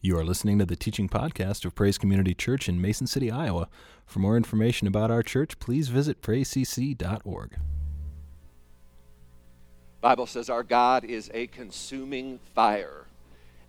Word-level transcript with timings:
You 0.00 0.16
are 0.16 0.24
listening 0.24 0.60
to 0.60 0.64
the 0.64 0.76
teaching 0.76 1.08
podcast 1.08 1.64
of 1.64 1.74
Praise 1.74 1.98
Community 1.98 2.32
Church 2.32 2.68
in 2.68 2.80
Mason 2.80 3.08
City, 3.08 3.32
Iowa. 3.32 3.68
For 4.06 4.20
more 4.20 4.36
information 4.36 4.86
about 4.86 5.10
our 5.10 5.24
church, 5.24 5.58
please 5.58 5.88
visit 5.88 6.22
praisecc.org. 6.22 7.56
Bible 10.00 10.26
says 10.26 10.48
our 10.48 10.62
God 10.62 11.04
is 11.04 11.32
a 11.34 11.48
consuming 11.48 12.38
fire. 12.54 13.06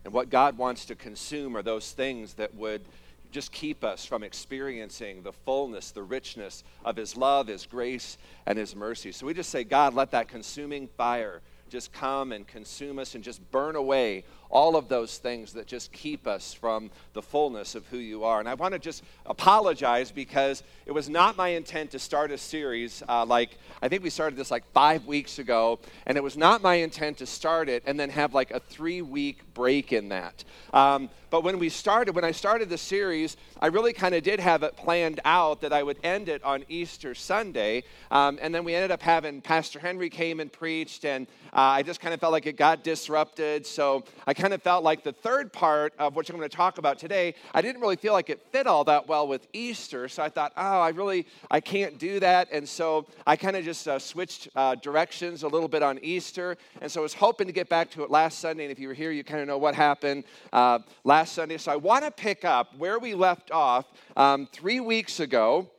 And 0.05 0.13
what 0.13 0.29
God 0.29 0.55
wants 0.55 0.86
to 0.86 0.96
consume 0.96 1.57
are 1.57 1.63
those 1.63 1.94
things 1.94 2.36
that 2.36 2.54
would 2.54 2.84
just 3.32 3.52
keep 3.52 3.84
us 3.84 4.05
from 4.05 4.21
experiencing 4.21 5.23
the 5.23 5.34
fullness, 5.34 5.89
the 5.89 6.04
richness 6.04 6.64
of 6.86 6.96
His 6.96 7.18
love, 7.18 7.48
His 7.48 7.66
grace, 7.66 8.20
and 8.46 8.55
His 8.55 8.75
mercy. 8.75 9.11
So 9.11 9.25
we 9.25 9.34
just 9.34 9.50
say, 9.50 9.64
God, 9.64 9.96
let 9.96 10.11
that 10.11 10.27
consuming 10.27 10.89
fire 10.89 11.41
just 11.70 11.91
come 11.91 12.32
and 12.32 12.46
consume 12.46 13.00
us 13.00 13.16
and 13.16 13.23
just 13.23 13.50
burn 13.52 13.75
away 13.75 14.25
all 14.50 14.75
of 14.75 14.88
those 14.88 15.18
things 15.18 15.54
that 15.54 15.68
just 15.68 15.91
keep 15.91 16.27
us 16.27 16.54
from 16.54 16.89
the 17.13 17.21
fullness 17.21 17.75
of 17.75 17.86
who 17.88 17.97
you 17.97 18.23
are. 18.23 18.39
And 18.39 18.50
I 18.50 18.54
want 18.55 18.74
to 18.74 18.79
just 18.79 19.04
apologize 19.25 20.11
because 20.11 20.64
it 20.86 20.91
was 20.91 21.10
not 21.10 21.37
my 21.37 21.50
intent 21.50 21.91
to 21.91 22.00
start 22.00 22.32
a 22.32 22.37
series 22.37 23.04
uh, 23.07 23.25
like, 23.25 23.57
I 23.82 23.88
think 23.88 24.04
we 24.04 24.10
started 24.10 24.38
this 24.38 24.51
like 24.51 24.69
five 24.74 25.05
weeks 25.05 25.39
ago, 25.39 25.79
and 26.05 26.18
it 26.18 26.24
was 26.24 26.36
not 26.36 26.61
my 26.61 26.75
intent 26.75 27.18
to 27.19 27.25
start 27.25 27.69
it 27.69 27.83
and 27.86 28.00
then 28.00 28.10
have 28.10 28.33
like 28.33 28.51
a 28.51 28.60
three 28.60 29.01
week 29.01 29.54
break 29.54 29.93
in 29.93 30.10
that. 30.10 30.43
Um, 30.74 31.10
but 31.29 31.43
when 31.43 31.60
we 31.60 31.69
started, 31.69 32.16
when 32.16 32.23
I 32.23 32.31
started 32.31 32.69
the 32.69 32.77
series, 32.77 33.38
I 33.59 33.67
really 33.67 33.94
kind 33.94 34.16
of 34.16 34.23
did 34.23 34.39
have 34.39 34.63
it 34.63 34.75
planned 34.75 35.19
out 35.25 35.61
that 35.61 35.72
I 35.72 35.83
would 35.83 35.97
end 36.03 36.27
it 36.27 36.44
on 36.44 36.66
Easter 36.69 37.13
Sunday. 37.13 37.83
Um, 38.09 38.39
and 38.41 38.53
then 38.53 38.63
we 38.63 38.73
ended 38.73 38.89
up 38.89 39.02
having 39.02 39.41
Pastor 39.41 39.80
Henry 39.80 40.09
came 40.09 40.39
and 40.39 40.52
preached, 40.52 41.05
and 41.05 41.27
uh, 41.53 41.77
I 41.77 41.83
just 41.83 42.00
kind 42.00 42.13
of 42.13 42.19
felt 42.19 42.31
like 42.31 42.47
it 42.47 42.58
got 42.58 42.83
disrupted. 42.83 43.66
So 43.66 44.05
I 44.25 44.33
kind 44.39 44.53
of 44.53 44.64
felt 44.64 44.84
like 44.84 45.03
the 45.03 45.11
third 45.11 45.52
part 45.52 45.94
of 46.00 46.16
what 46.16 46.30
I'm 46.30 46.38
going 46.38 46.50
to 46.50 46.56
talk 46.56 46.78
about 46.78 46.97
today, 46.97 47.36
I 47.53 47.61
didn't 47.61 47.81
really 47.81 47.97
feel 47.97 48.14
like 48.14 48.30
it 48.30 48.42
fit 48.52 48.67
all 48.67 48.86
that 48.86 49.08
well 49.08 49.28
with 49.28 49.45
Easter. 49.52 50.08
So 50.08 50.23
I 50.23 50.30
thought, 50.30 50.53
oh, 50.55 50.80
I 50.80 50.89
really, 50.89 51.27
I 51.52 51.59
can't 51.59 52.00
do 52.00 52.19
that. 52.22 52.47
And 52.52 52.67
so 52.67 53.05
I 53.28 53.36
kind 53.36 53.58
of 53.58 53.66
just 53.66 53.88
uh, 53.88 54.00
switched 54.00 54.47
uh, 54.55 54.75
directions 54.75 55.44
a 55.44 55.47
little 55.47 55.67
bit 55.67 55.83
on 55.83 56.00
Easter. 56.02 56.58
And 56.81 56.89
so 56.89 57.02
I 57.02 57.03
was 57.03 57.13
hoping 57.13 57.47
to 57.47 57.53
get 57.53 57.67
back 57.67 57.91
to 57.91 58.03
it 58.03 58.09
last 58.09 58.39
Sunday. 58.39 58.63
And 58.63 58.72
if 58.72 58.80
you 58.80 58.88
were 58.88 58.94
here, 58.94 59.11
you 59.11 59.25
kind 59.25 59.41
of 59.41 59.47
know 59.47 59.58
what 59.58 59.75
happened 59.75 60.23
uh, 60.53 60.80
last 61.03 61.33
Sunday. 61.33 61.58
So 61.58 61.72
I 61.73 61.75
want 61.75 62.06
to 62.06 62.11
pick 62.11 62.45
up 62.45 62.78
where 62.78 62.97
we 62.97 63.13
left 63.16 63.52
off 63.52 63.85
um, 64.16 64.47
three 64.53 64.80
weeks 64.80 65.19
ago 65.19 65.69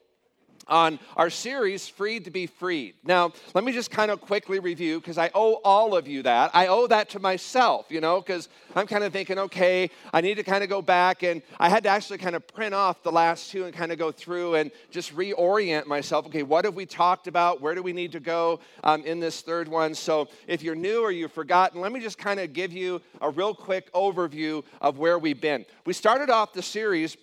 on 0.70 0.98
our 1.16 1.28
series, 1.28 1.88
Freed 1.88 2.24
to 2.24 2.30
be 2.30 2.46
Freed. 2.46 2.94
Now, 3.04 3.32
let 3.54 3.64
me 3.64 3.72
just 3.72 3.90
kind 3.90 4.10
of 4.10 4.20
quickly 4.20 4.60
review 4.60 5.00
because 5.00 5.18
I 5.18 5.30
owe 5.34 5.54
all 5.64 5.96
of 5.96 6.06
you 6.06 6.22
that. 6.22 6.50
I 6.54 6.68
owe 6.68 6.86
that 6.86 7.10
to 7.10 7.18
myself, 7.18 7.86
you 7.90 8.00
know, 8.00 8.20
because 8.20 8.48
I'm 8.74 8.86
kind 8.86 9.04
of 9.04 9.12
thinking, 9.12 9.38
okay, 9.38 9.90
I 10.12 10.20
need 10.20 10.36
to 10.36 10.42
kind 10.42 10.62
of 10.62 10.70
go 10.70 10.80
back. 10.80 11.22
And 11.22 11.42
I 11.58 11.68
had 11.68 11.82
to 11.82 11.88
actually 11.88 12.18
kind 12.18 12.36
of 12.36 12.46
print 12.46 12.74
off 12.74 13.02
the 13.02 13.12
last 13.12 13.50
two 13.50 13.64
and 13.64 13.74
kind 13.74 13.90
of 13.90 13.98
go 13.98 14.12
through 14.12 14.54
and 14.54 14.70
just 14.90 15.14
reorient 15.14 15.86
myself. 15.86 16.26
Okay, 16.26 16.44
what 16.44 16.64
have 16.64 16.74
we 16.74 16.86
talked 16.86 17.26
about? 17.26 17.60
Where 17.60 17.74
do 17.74 17.82
we 17.82 17.92
need 17.92 18.12
to 18.12 18.20
go 18.20 18.60
um, 18.84 19.02
in 19.04 19.18
this 19.18 19.40
third 19.40 19.66
one? 19.66 19.94
So 19.94 20.28
if 20.46 20.62
you're 20.62 20.76
new 20.76 21.02
or 21.02 21.10
you've 21.10 21.32
forgotten, 21.32 21.80
let 21.80 21.90
me 21.90 22.00
just 22.00 22.18
kind 22.18 22.38
of 22.38 22.52
give 22.52 22.72
you 22.72 23.02
a 23.20 23.28
real 23.28 23.54
quick 23.54 23.92
overview 23.92 24.64
of 24.80 24.98
where 24.98 25.18
we've 25.18 25.40
been. 25.40 25.66
We 25.84 25.92
started 25.92 26.30
off 26.30 26.52
the 26.52 26.62
series 26.62 27.16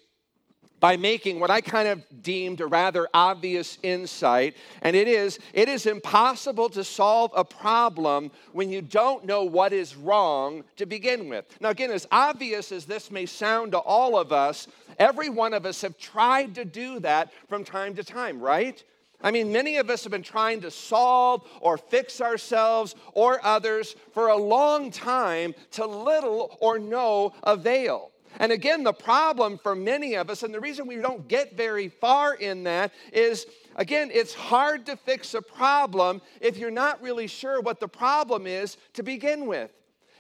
by 0.80 0.98
making 0.98 1.40
what 1.40 1.50
I 1.50 1.62
kind 1.62 1.88
of 1.88 2.04
deemed 2.22 2.62
a 2.62 2.68
rather 2.68 3.08
obvious 3.14 3.78
insight, 3.82 4.56
and 4.82 4.96
it 4.96 5.08
is 5.08 5.40
it 5.54 5.70
is 5.70 5.86
impossible 5.86 6.70
to 6.70 6.84
solve 6.84 7.32
a 7.36 7.44
problem 7.44 8.32
when 8.54 8.70
you 8.70 8.82
don't 8.82 9.26
know 9.26 9.44
what 9.44 9.74
is 9.74 9.96
wrong 9.96 10.64
to 10.76 10.86
begin 10.86 11.30
with. 11.30 11.46
Now, 11.60 11.70
again, 11.70 11.92
as 11.92 12.08
obvious 12.12 12.72
as 12.72 12.86
this 12.86 13.10
may 13.10 13.26
sound 13.26 13.72
to 13.72 13.80
all 13.80 14.18
of 14.18 14.32
us, 14.32 14.68
every 15.00 15.30
one 15.30 15.54
of 15.54 15.66
us 15.66 15.82
have 15.82 15.98
tried 15.98 16.56
to 16.56 16.66
do 16.66 17.00
that 17.00 17.32
from 17.48 17.64
time 17.64 17.96
to 17.96 18.04
time, 18.04 18.40
right? 18.40 18.84
I 19.22 19.32
mean, 19.32 19.52
many 19.52 19.78
of 19.78 19.90
us 19.90 20.04
have 20.04 20.12
been 20.12 20.22
trying 20.22 20.62
to 20.62 20.70
solve 20.70 21.48
or 21.60 21.78
fix 21.78 22.22
ourselves 22.22 22.94
or 23.14 23.44
others 23.44 23.96
for 24.14 24.28
a 24.28 24.38
long 24.38 24.92
time 24.92 25.56
to 25.72 25.88
little 25.88 26.56
or 26.62 26.78
no 26.78 27.34
avail. 27.44 28.12
And 28.40 28.52
again, 28.52 28.84
the 28.84 28.94
problem 28.94 29.58
for 29.58 29.76
many 29.76 30.16
of 30.16 30.30
us, 30.30 30.44
and 30.44 30.54
the 30.54 30.60
reason 30.60 30.88
we 30.88 30.98
don't 30.98 31.28
get 31.28 31.58
very 31.58 31.90
far 31.90 32.36
in 32.36 32.64
that 32.64 32.94
is 33.12 33.46
again, 33.76 34.10
it's 34.14 34.34
hard 34.34 34.86
to 34.86 34.96
fix 34.96 35.34
a 35.34 35.42
problem 35.42 36.22
if 36.40 36.58
you're 36.58 36.72
not 36.72 37.02
really 37.02 37.28
sure 37.28 37.62
what 37.62 37.80
the 37.80 37.88
problem 37.88 38.48
is 38.48 38.78
to 38.94 39.04
begin 39.04 39.48
with. 39.48 39.72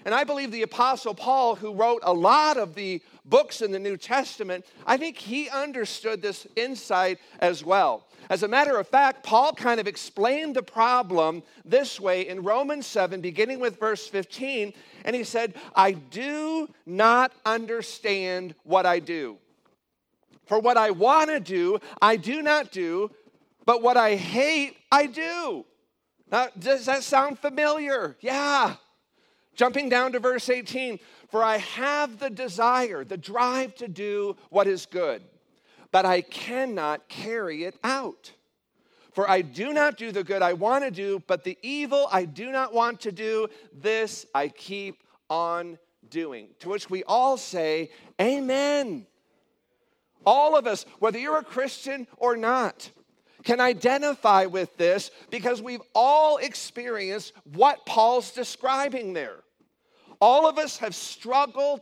And 0.05 0.15
I 0.15 0.23
believe 0.23 0.51
the 0.51 0.61
Apostle 0.61 1.13
Paul, 1.13 1.55
who 1.55 1.73
wrote 1.73 2.01
a 2.03 2.13
lot 2.13 2.57
of 2.57 2.75
the 2.75 3.01
books 3.27 3.61
in 3.61 3.71
the 3.71 3.79
New 3.79 3.97
Testament, 3.97 4.65
I 4.85 4.97
think 4.97 5.17
he 5.17 5.49
understood 5.49 6.21
this 6.21 6.47
insight 6.55 7.19
as 7.39 7.63
well. 7.63 8.07
As 8.29 8.43
a 8.43 8.47
matter 8.47 8.77
of 8.77 8.87
fact, 8.87 9.23
Paul 9.23 9.53
kind 9.53 9.79
of 9.79 9.87
explained 9.87 10.55
the 10.55 10.63
problem 10.63 11.43
this 11.63 11.99
way 11.99 12.27
in 12.27 12.43
Romans 12.43 12.85
7, 12.85 13.21
beginning 13.21 13.59
with 13.59 13.79
verse 13.79 14.07
15. 14.07 14.73
And 15.05 15.15
he 15.15 15.23
said, 15.23 15.53
I 15.75 15.91
do 15.93 16.67
not 16.85 17.31
understand 17.45 18.55
what 18.63 18.85
I 18.85 18.99
do. 18.99 19.37
For 20.45 20.59
what 20.59 20.77
I 20.77 20.91
want 20.91 21.29
to 21.29 21.39
do, 21.39 21.79
I 22.01 22.15
do 22.15 22.41
not 22.41 22.71
do, 22.71 23.11
but 23.65 23.81
what 23.81 23.97
I 23.97 24.15
hate, 24.15 24.77
I 24.91 25.05
do. 25.05 25.65
Now, 26.31 26.47
does 26.57 26.85
that 26.85 27.03
sound 27.03 27.39
familiar? 27.39 28.17
Yeah. 28.19 28.75
Jumping 29.57 29.89
down 29.89 30.13
to 30.13 30.19
verse 30.19 30.49
18, 30.49 30.99
for 31.29 31.43
I 31.43 31.57
have 31.57 32.19
the 32.19 32.29
desire, 32.29 33.03
the 33.03 33.17
drive 33.17 33.75
to 33.75 33.89
do 33.89 34.37
what 34.49 34.67
is 34.67 34.85
good 34.85 35.21
but 35.91 36.05
I 36.05 36.21
cannot 36.21 37.07
carry 37.07 37.63
it 37.63 37.75
out. 37.83 38.31
For 39.11 39.29
I 39.29 39.41
do 39.41 39.73
not 39.73 39.97
do 39.97 40.11
the 40.11 40.23
good 40.23 40.41
I 40.41 40.53
want 40.53 40.83
to 40.83 40.91
do, 40.91 41.23
but 41.25 41.43
the 41.43 41.57
evil 41.61 42.07
I 42.11 42.25
do 42.25 42.51
not 42.51 42.73
want 42.73 43.01
to 43.01 43.11
do, 43.11 43.47
this 43.73 44.25
I 44.35 44.49
keep 44.49 45.03
on 45.29 45.79
doing. 46.09 46.49
To 46.59 46.69
which 46.69 46.89
we 46.89 47.03
all 47.03 47.37
say, 47.37 47.89
Amen. 48.21 49.07
All 50.25 50.55
of 50.55 50.67
us, 50.67 50.85
whether 50.99 51.17
you're 51.17 51.37
a 51.37 51.43
Christian 51.43 52.05
or 52.17 52.37
not, 52.37 52.91
can 53.43 53.61
identify 53.61 54.45
with 54.45 54.75
this 54.77 55.09
because 55.31 55.61
we've 55.61 55.81
all 55.95 56.37
experienced 56.37 57.33
what 57.55 57.85
Paul's 57.85 58.31
describing 58.31 59.13
there. 59.13 59.37
All 60.19 60.47
of 60.47 60.57
us 60.57 60.77
have 60.77 60.95
struggled 60.95 61.81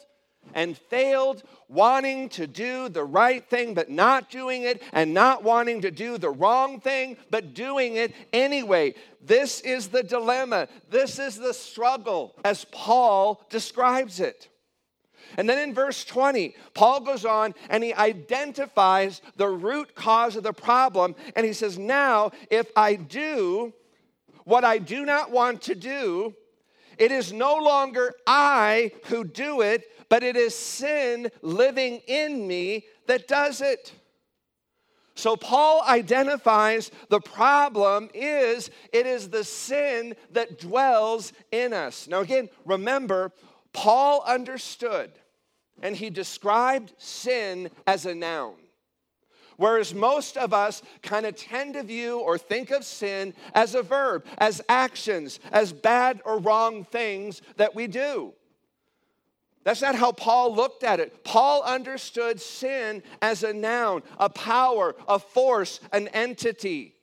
and 0.53 0.77
failed, 0.77 1.43
wanting 1.67 2.29
to 2.29 2.47
do 2.47 2.87
the 2.89 3.03
right 3.03 3.47
thing 3.49 3.73
but 3.73 3.89
not 3.89 4.29
doing 4.29 4.63
it, 4.63 4.81
and 4.93 5.13
not 5.13 5.43
wanting 5.43 5.81
to 5.81 5.91
do 5.91 6.17
the 6.17 6.29
wrong 6.29 6.79
thing 6.79 7.17
but 7.31 7.53
doing 7.53 7.95
it 7.95 8.13
anyway. 8.31 8.93
This 9.21 9.61
is 9.61 9.87
the 9.87 10.03
dilemma. 10.03 10.67
This 10.89 11.17
is 11.19 11.35
the 11.35 11.53
struggle 11.53 12.35
as 12.43 12.65
Paul 12.65 13.43
describes 13.49 14.19
it. 14.19 14.49
And 15.37 15.49
then 15.49 15.57
in 15.57 15.73
verse 15.73 16.05
20, 16.05 16.55
Paul 16.73 17.01
goes 17.01 17.25
on 17.25 17.55
and 17.69 17.83
he 17.83 17.93
identifies 17.93 19.21
the 19.35 19.47
root 19.47 19.95
cause 19.95 20.35
of 20.35 20.43
the 20.43 20.53
problem. 20.53 21.15
And 21.35 21.45
he 21.45 21.53
says, 21.53 21.77
Now, 21.77 22.31
if 22.49 22.71
I 22.75 22.95
do 22.95 23.73
what 24.43 24.63
I 24.63 24.77
do 24.77 25.05
not 25.05 25.31
want 25.31 25.63
to 25.63 25.75
do, 25.75 26.35
it 26.97 27.11
is 27.11 27.33
no 27.33 27.55
longer 27.55 28.13
I 28.25 28.91
who 29.05 29.23
do 29.23 29.61
it, 29.61 29.83
but 30.09 30.23
it 30.23 30.35
is 30.35 30.55
sin 30.55 31.29
living 31.41 32.01
in 32.07 32.47
me 32.47 32.85
that 33.07 33.27
does 33.27 33.61
it. 33.61 33.93
So 35.15 35.37
Paul 35.37 35.81
identifies 35.87 36.91
the 37.09 37.21
problem 37.21 38.09
is 38.13 38.69
it 38.91 39.05
is 39.05 39.29
the 39.29 39.45
sin 39.45 40.15
that 40.31 40.59
dwells 40.59 41.31
in 41.51 41.73
us. 41.73 42.07
Now 42.07 42.19
again, 42.19 42.49
remember 42.65 43.31
Paul 43.71 44.23
understood 44.27 45.11
and 45.81 45.95
he 45.95 46.09
described 46.09 46.93
sin 46.97 47.69
as 47.87 48.05
a 48.05 48.13
noun. 48.13 48.55
Whereas 49.57 49.93
most 49.93 50.37
of 50.37 50.53
us 50.53 50.81
kind 51.01 51.25
of 51.25 51.35
tend 51.35 51.75
to 51.75 51.83
view 51.83 52.19
or 52.19 52.37
think 52.37 52.71
of 52.71 52.83
sin 52.83 53.33
as 53.53 53.75
a 53.75 53.81
verb, 53.81 54.25
as 54.37 54.61
actions, 54.67 55.39
as 55.51 55.71
bad 55.71 56.21
or 56.25 56.39
wrong 56.39 56.83
things 56.83 57.41
that 57.57 57.75
we 57.75 57.87
do. 57.87 58.33
That's 59.63 59.81
not 59.81 59.95
how 59.95 60.11
Paul 60.11 60.53
looked 60.53 60.83
at 60.83 60.99
it. 60.99 61.23
Paul 61.23 61.63
understood 61.63 62.39
sin 62.39 63.01
as 63.21 63.43
a 63.43 63.51
noun, 63.51 64.03
a 64.19 64.29
power, 64.29 64.95
a 65.07 65.17
force, 65.17 65.79
an 65.91 66.07
entity. 66.09 66.95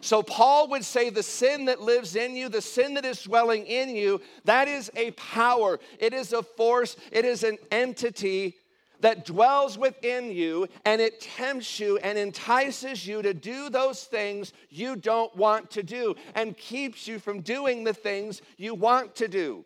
So 0.00 0.22
Paul 0.22 0.68
would 0.68 0.84
say 0.84 1.10
the 1.10 1.22
sin 1.22 1.66
that 1.66 1.82
lives 1.82 2.16
in 2.16 2.34
you, 2.34 2.48
the 2.48 2.62
sin 2.62 2.94
that 2.94 3.04
is 3.04 3.22
dwelling 3.22 3.66
in 3.66 3.94
you, 3.94 4.22
that 4.44 4.66
is 4.66 4.90
a 4.96 5.10
power, 5.10 5.78
it 5.98 6.14
is 6.14 6.32
a 6.32 6.42
force, 6.42 6.96
it 7.12 7.26
is 7.26 7.44
an 7.44 7.58
entity 7.70 8.56
that 9.00 9.24
dwells 9.24 9.78
within 9.78 10.30
you 10.30 10.68
and 10.84 11.00
it 11.00 11.20
tempts 11.20 11.80
you 11.80 11.98
and 11.98 12.18
entices 12.18 13.06
you 13.06 13.22
to 13.22 13.34
do 13.34 13.70
those 13.70 14.04
things 14.04 14.52
you 14.68 14.96
don't 14.96 15.34
want 15.36 15.70
to 15.72 15.82
do 15.82 16.14
and 16.34 16.56
keeps 16.56 17.06
you 17.06 17.18
from 17.18 17.40
doing 17.40 17.84
the 17.84 17.94
things 17.94 18.42
you 18.56 18.74
want 18.74 19.14
to 19.16 19.28
do. 19.28 19.64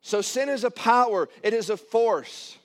So 0.00 0.20
sin 0.20 0.48
is 0.48 0.64
a 0.64 0.70
power, 0.70 1.28
it 1.42 1.52
is 1.52 1.70
a 1.70 1.76
force. 1.76 2.58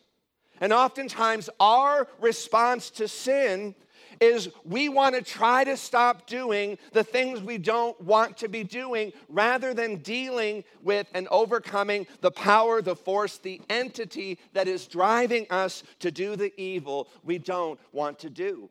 And 0.62 0.72
oftentimes, 0.72 1.50
our 1.60 2.08
response 2.22 2.90
to 2.92 3.08
sin 3.08 3.76
is 4.24 4.50
we 4.64 4.90
want 4.90 5.16
to 5.16 5.22
try 5.22 5.64
to 5.64 5.76
stop 5.76 6.26
doing 6.28 6.78
the 6.94 7.04
things 7.04 7.42
we 7.42 7.58
don't 7.58 8.00
want 8.02 8.38
to 8.38 8.48
be 8.48 8.64
doing 8.64 9.12
rather 9.30 9.74
than 9.74 9.98
dealing 9.98 10.64
with 10.82 11.08
and 11.14 11.28
overcoming 11.30 12.08
the 12.22 12.32
power, 12.32 12.82
the 12.82 12.96
force, 12.96 13.38
the 13.38 13.62
entity 13.70 14.40
that 14.54 14.68
is 14.68 14.88
driving 14.88 15.46
us 15.50 15.84
to 16.00 16.12
do 16.12 16.36
the 16.36 16.54
evil 16.60 17.10
we 17.24 17.38
don't 17.38 17.80
want 17.92 18.20
to 18.20 18.30
do. 18.30 18.70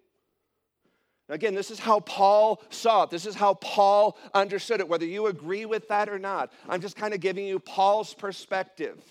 Again, 1.28 1.54
this 1.54 1.70
is 1.70 1.78
how 1.78 2.00
Paul 2.00 2.62
saw 2.68 3.04
it. 3.04 3.10
This 3.10 3.26
is 3.26 3.34
how 3.34 3.54
Paul 3.54 4.18
understood 4.34 4.80
it, 4.80 4.88
whether 4.88 5.06
you 5.06 5.28
agree 5.28 5.64
with 5.64 5.88
that 5.88 6.08
or 6.08 6.18
not. 6.18 6.52
I'm 6.68 6.80
just 6.80 6.96
kind 6.96 7.14
of 7.14 7.20
giving 7.20 7.46
you 7.46 7.58
Paul's 7.58 8.12
perspective. 8.12 9.02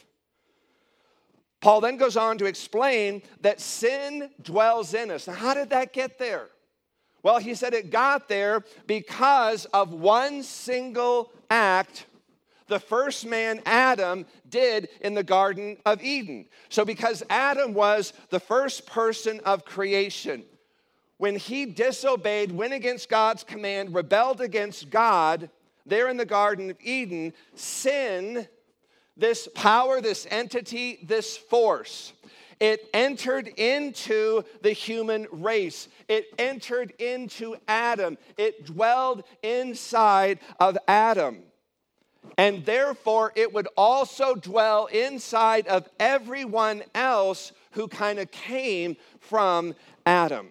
Paul 1.62 1.80
then 1.80 1.98
goes 1.98 2.18
on 2.18 2.38
to 2.40 2.46
explain 2.46 3.22
that 3.42 3.62
sin 3.62 4.30
dwells 4.42 4.94
in 4.94 5.12
us. 5.12 5.28
Now, 5.28 5.34
how 5.34 5.54
did 5.54 5.70
that 5.70 5.94
get 5.94 6.18
there? 6.18 6.50
Well, 7.24 7.38
he 7.38 7.54
said 7.54 7.74
it 7.74 7.92
got 7.92 8.28
there 8.28 8.64
because 8.88 9.66
of 9.66 9.94
one 9.94 10.42
single 10.44 11.32
act 11.50 12.08
the 12.72 12.80
first 12.80 13.26
man, 13.26 13.62
Adam, 13.66 14.26
did 14.50 14.88
in 15.02 15.14
the 15.14 15.24
Garden 15.24 15.78
of 15.86 16.02
Eden. 16.02 16.46
So, 16.70 16.86
because 16.86 17.22
Adam 17.30 17.74
was 17.74 18.14
the 18.30 18.40
first 18.40 18.86
person 18.86 19.42
of 19.42 19.66
creation, 19.66 20.44
when 21.18 21.36
he 21.36 21.66
disobeyed, 21.66 22.52
went 22.52 22.74
against 22.74 23.10
God's 23.10 23.44
command, 23.44 23.94
rebelled 23.94 24.40
against 24.40 24.90
God 24.90 25.50
there 25.86 26.08
in 26.08 26.16
the 26.16 26.26
Garden 26.26 26.70
of 26.70 26.78
Eden, 26.82 27.34
sin 27.56 28.48
this 29.18 29.48
power, 29.54 30.02
this 30.02 30.28
entity, 30.30 31.00
this 31.04 31.38
force. 31.38 32.14
It 32.60 32.90
entered 32.94 33.48
into 33.48 34.44
the 34.62 34.72
human 34.72 35.28
race. 35.32 35.88
It 36.08 36.28
entered 36.38 36.94
into 37.00 37.56
Adam. 37.68 38.20
It 38.38 38.66
dwelled 38.66 39.24
inside 39.42 40.40
of 40.60 40.78
Adam. 40.88 41.40
And 42.38 42.64
therefore, 42.64 43.34
it 43.36 43.52
would 43.52 43.68
also 43.76 44.36
dwell 44.36 44.86
inside 44.86 45.68
of 45.68 45.90
everyone 46.00 46.84
else 46.94 47.52
who 47.72 47.88
kind 47.88 48.20
of 48.20 48.30
came 48.30 48.96
from 49.20 49.74
Adam. 50.06 50.48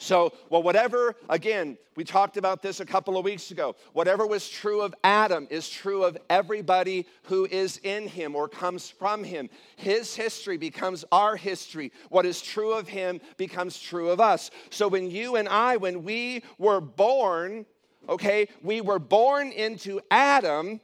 So, 0.00 0.32
well, 0.48 0.62
whatever, 0.62 1.14
again, 1.28 1.76
we 1.94 2.04
talked 2.04 2.38
about 2.38 2.62
this 2.62 2.80
a 2.80 2.86
couple 2.86 3.18
of 3.18 3.24
weeks 3.24 3.50
ago. 3.50 3.76
Whatever 3.92 4.26
was 4.26 4.48
true 4.48 4.80
of 4.80 4.94
Adam 5.04 5.46
is 5.50 5.68
true 5.68 6.04
of 6.04 6.16
everybody 6.30 7.04
who 7.24 7.44
is 7.44 7.76
in 7.82 8.08
him 8.08 8.34
or 8.34 8.48
comes 8.48 8.88
from 8.88 9.22
him. 9.22 9.50
His 9.76 10.16
history 10.16 10.56
becomes 10.56 11.04
our 11.12 11.36
history. 11.36 11.92
What 12.08 12.24
is 12.24 12.40
true 12.40 12.72
of 12.72 12.88
him 12.88 13.20
becomes 13.36 13.78
true 13.78 14.08
of 14.08 14.20
us. 14.20 14.50
So, 14.70 14.88
when 14.88 15.10
you 15.10 15.36
and 15.36 15.46
I, 15.46 15.76
when 15.76 16.02
we 16.02 16.44
were 16.56 16.80
born, 16.80 17.66
okay, 18.08 18.48
we 18.62 18.80
were 18.80 18.98
born 18.98 19.52
into 19.52 20.00
Adam. 20.10 20.80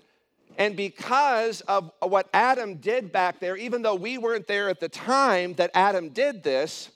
And 0.58 0.76
because 0.76 1.62
of 1.62 1.90
what 2.00 2.28
Adam 2.34 2.76
did 2.76 3.12
back 3.12 3.40
there, 3.40 3.56
even 3.56 3.80
though 3.80 3.94
we 3.94 4.18
weren't 4.18 4.46
there 4.46 4.68
at 4.68 4.80
the 4.80 4.90
time 4.90 5.54
that 5.54 5.70
Adam 5.72 6.10
did 6.10 6.42
this, 6.42 6.90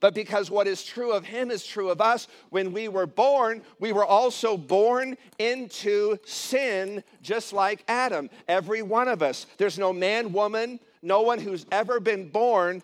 but 0.00 0.14
because 0.14 0.50
what 0.50 0.66
is 0.66 0.84
true 0.84 1.12
of 1.12 1.24
him 1.24 1.50
is 1.50 1.66
true 1.66 1.90
of 1.90 2.00
us. 2.00 2.28
When 2.50 2.72
we 2.72 2.88
were 2.88 3.06
born, 3.06 3.62
we 3.78 3.92
were 3.92 4.04
also 4.04 4.56
born 4.56 5.16
into 5.38 6.18
sin, 6.24 7.02
just 7.22 7.52
like 7.52 7.84
Adam. 7.88 8.30
Every 8.48 8.82
one 8.82 9.08
of 9.08 9.22
us. 9.22 9.46
There's 9.58 9.78
no 9.78 9.92
man, 9.92 10.32
woman, 10.32 10.80
no 11.02 11.22
one 11.22 11.38
who's 11.38 11.66
ever 11.70 12.00
been 12.00 12.28
born. 12.28 12.82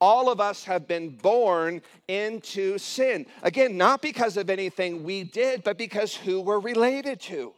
All 0.00 0.30
of 0.30 0.40
us 0.40 0.64
have 0.64 0.86
been 0.86 1.10
born 1.10 1.80
into 2.08 2.76
sin. 2.78 3.26
Again, 3.42 3.76
not 3.76 4.02
because 4.02 4.36
of 4.36 4.50
anything 4.50 5.04
we 5.04 5.24
did, 5.24 5.64
but 5.64 5.78
because 5.78 6.14
who 6.14 6.40
we're 6.40 6.58
related 6.58 7.20
to. 7.22 7.54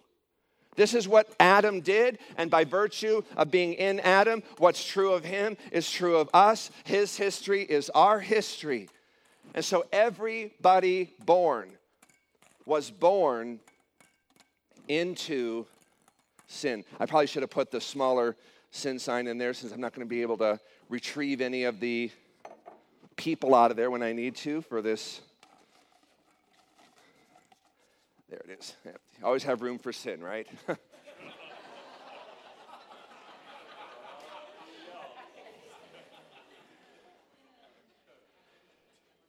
This 0.79 0.95
is 0.95 1.09
what 1.09 1.35
Adam 1.41 1.81
did, 1.81 2.21
and 2.37 2.53
by 2.53 2.63
virtue 2.63 3.23
of 3.37 3.51
being 3.51 3.73
in 3.73 3.99
Adam, 3.99 4.45
what's 4.59 4.87
true 4.87 5.13
of 5.13 5.25
him 5.25 5.57
is 5.73 5.91
true 5.91 6.17
of 6.17 6.31
us. 6.33 6.71
His 6.85 7.17
history 7.17 7.65
is 7.65 7.91
our 7.97 8.21
history. 8.21 8.89
And 9.57 9.65
so 9.65 9.87
everybody 9.93 11.15
born 11.27 11.73
was 12.65 12.93
born 12.93 13.59
into 14.87 15.67
sin. 16.47 16.85
I 17.01 17.07
probably 17.07 17.27
should 17.27 17.43
have 17.43 17.51
put 17.51 17.73
the 17.73 17.81
smaller 17.81 18.37
sin 18.71 19.01
sign 19.01 19.27
in 19.27 19.37
there 19.37 19.55
since 19.55 19.73
I'm 19.73 19.81
not 19.81 19.93
going 19.95 20.07
to 20.07 20.09
be 20.09 20.23
able 20.23 20.39
to 20.39 20.61
retrieve 20.89 21.41
any 21.41 21.65
of 21.65 21.81
the 21.81 22.13
people 23.17 23.57
out 23.57 23.73
of 23.73 23.77
there 23.77 23.91
when 23.91 24.05
I 24.05 24.13
need 24.13 24.37
to 24.37 24.63
for 24.63 24.81
this. 24.81 25.23
There 28.29 28.43
it 28.47 28.59
is. 28.59 28.77
Always 29.25 29.45
have 29.45 29.63
room 29.63 29.79
for 29.79 29.93
sin, 29.93 30.21
right? 30.23 30.47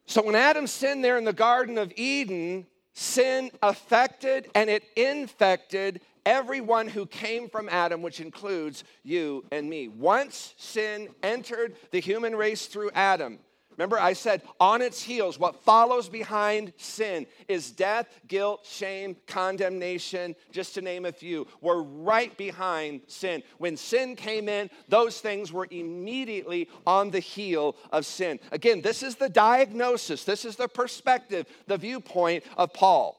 so 0.05 0.21
when 0.21 0.35
Adam 0.35 0.67
sinned 0.67 1.03
there 1.03 1.17
in 1.17 1.23
the 1.23 1.31
Garden 1.31 1.77
of 1.77 1.93
Eden, 1.95 2.67
sin 2.93 3.51
affected 3.63 4.49
and 4.53 4.69
it 4.69 4.83
infected 4.97 6.01
everyone 6.25 6.89
who 6.89 7.05
came 7.05 7.47
from 7.49 7.69
Adam, 7.69 8.01
which 8.01 8.19
includes 8.19 8.83
you 9.03 9.45
and 9.51 9.69
me. 9.69 9.87
Once 9.87 10.53
sin 10.57 11.07
entered 11.23 11.77
the 11.91 12.01
human 12.01 12.35
race 12.35 12.65
through 12.65 12.91
Adam, 12.93 13.39
Remember, 13.79 13.97
I 13.97 14.11
said 14.11 14.41
on 14.59 14.81
its 14.81 15.01
heels, 15.01 15.39
what 15.39 15.63
follows 15.63 16.09
behind 16.09 16.73
sin 16.75 17.25
is 17.47 17.71
death, 17.71 18.09
guilt, 18.27 18.67
shame, 18.69 19.15
condemnation, 19.25 20.35
just 20.51 20.73
to 20.75 20.81
name 20.81 21.05
a 21.05 21.13
few. 21.13 21.47
We're 21.61 21.81
right 21.81 22.35
behind 22.35 23.03
sin. 23.07 23.41
When 23.57 23.77
sin 23.77 24.17
came 24.17 24.49
in, 24.49 24.69
those 24.89 25.21
things 25.21 25.53
were 25.53 25.65
immediately 25.71 26.67
on 26.85 27.09
the 27.09 27.21
heel 27.21 27.77
of 27.93 28.05
sin. 28.05 28.41
Again, 28.51 28.81
this 28.81 29.01
is 29.01 29.15
the 29.15 29.29
diagnosis, 29.29 30.25
this 30.25 30.43
is 30.43 30.57
the 30.57 30.67
perspective, 30.67 31.45
the 31.67 31.77
viewpoint 31.77 32.43
of 32.57 32.73
Paul. 32.73 33.15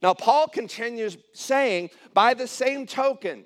Now, 0.00 0.14
Paul 0.14 0.48
continues 0.48 1.18
saying, 1.34 1.90
by 2.14 2.32
the 2.32 2.46
same 2.46 2.86
token, 2.86 3.44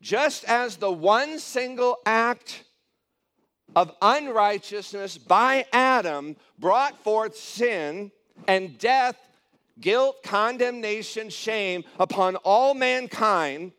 just 0.00 0.46
as 0.46 0.76
the 0.76 0.90
one 0.90 1.38
single 1.38 1.98
act 2.06 2.64
of 3.76 3.94
unrighteousness 4.00 5.18
by 5.18 5.66
Adam 5.72 6.36
brought 6.58 7.02
forth 7.02 7.36
sin 7.36 8.10
and 8.46 8.78
death, 8.78 9.16
guilt, 9.80 10.22
condemnation, 10.22 11.30
shame 11.30 11.84
upon 11.98 12.36
all 12.36 12.74
mankind. 12.74 13.72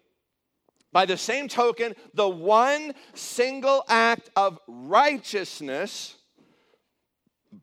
By 0.92 1.06
the 1.06 1.18
same 1.18 1.48
token, 1.48 1.96
the 2.14 2.28
one 2.28 2.94
single 3.14 3.84
act 3.88 4.30
of 4.36 4.60
righteousness 4.68 6.16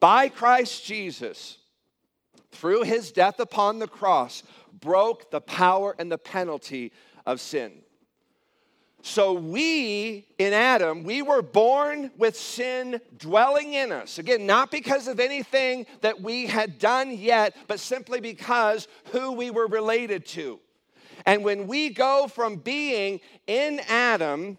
by 0.01 0.29
Christ 0.29 0.85
Jesus 0.85 1.59
through 2.51 2.83
his 2.83 3.13
death 3.13 3.41
upon 3.41 3.79
the 3.79 3.89
cross 3.89 4.43
broke 4.81 5.31
the 5.31 5.41
power 5.41 5.95
and 5.99 6.11
the 6.11 6.19
penalty 6.19 6.93
of 7.25 7.41
sin. 7.41 7.73
So 9.07 9.35
we 9.35 10.27
in 10.37 10.53
Adam, 10.53 11.05
we 11.05 11.23
were 11.23 11.41
born 11.41 12.11
with 12.19 12.37
sin 12.37 13.01
dwelling 13.17 13.75
in 13.75 13.93
us. 13.93 14.19
Again, 14.19 14.47
not 14.47 14.73
because 14.73 15.07
of 15.07 15.21
anything 15.21 15.87
that 16.01 16.21
we 16.21 16.47
had 16.47 16.81
done 16.81 17.17
yet, 17.17 17.55
but 17.69 17.79
simply 17.79 18.21
because 18.21 18.89
who 19.13 19.31
we 19.31 19.51
were 19.53 19.69
related 19.69 20.27
to. 20.27 20.59
And 21.25 21.45
when 21.45 21.69
we 21.69 21.91
go 21.91 22.27
from 22.27 22.57
being 22.57 23.21
in 23.47 23.81
Adam 23.89 24.59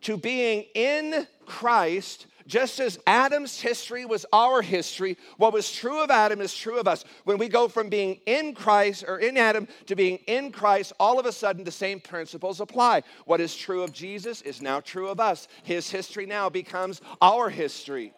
to 0.00 0.16
being 0.16 0.64
in 0.74 1.26
Christ, 1.44 2.26
just 2.46 2.80
as 2.80 2.98
Adam's 3.06 3.60
history 3.60 4.04
was 4.04 4.26
our 4.32 4.62
history, 4.62 5.16
what 5.36 5.52
was 5.52 5.70
true 5.70 6.02
of 6.02 6.10
Adam 6.10 6.40
is 6.40 6.54
true 6.54 6.78
of 6.78 6.88
us. 6.88 7.04
When 7.24 7.38
we 7.38 7.48
go 7.48 7.68
from 7.68 7.88
being 7.88 8.20
in 8.26 8.54
Christ 8.54 9.04
or 9.06 9.18
in 9.18 9.36
Adam 9.36 9.68
to 9.86 9.96
being 9.96 10.18
in 10.26 10.52
Christ, 10.52 10.92
all 10.98 11.18
of 11.18 11.26
a 11.26 11.32
sudden 11.32 11.64
the 11.64 11.70
same 11.70 12.00
principles 12.00 12.60
apply. 12.60 13.02
What 13.24 13.40
is 13.40 13.56
true 13.56 13.82
of 13.82 13.92
Jesus 13.92 14.42
is 14.42 14.62
now 14.62 14.80
true 14.80 15.08
of 15.08 15.20
us. 15.20 15.48
His 15.62 15.90
history 15.90 16.26
now 16.26 16.48
becomes 16.48 17.00
our 17.20 17.48
history. 17.48 18.12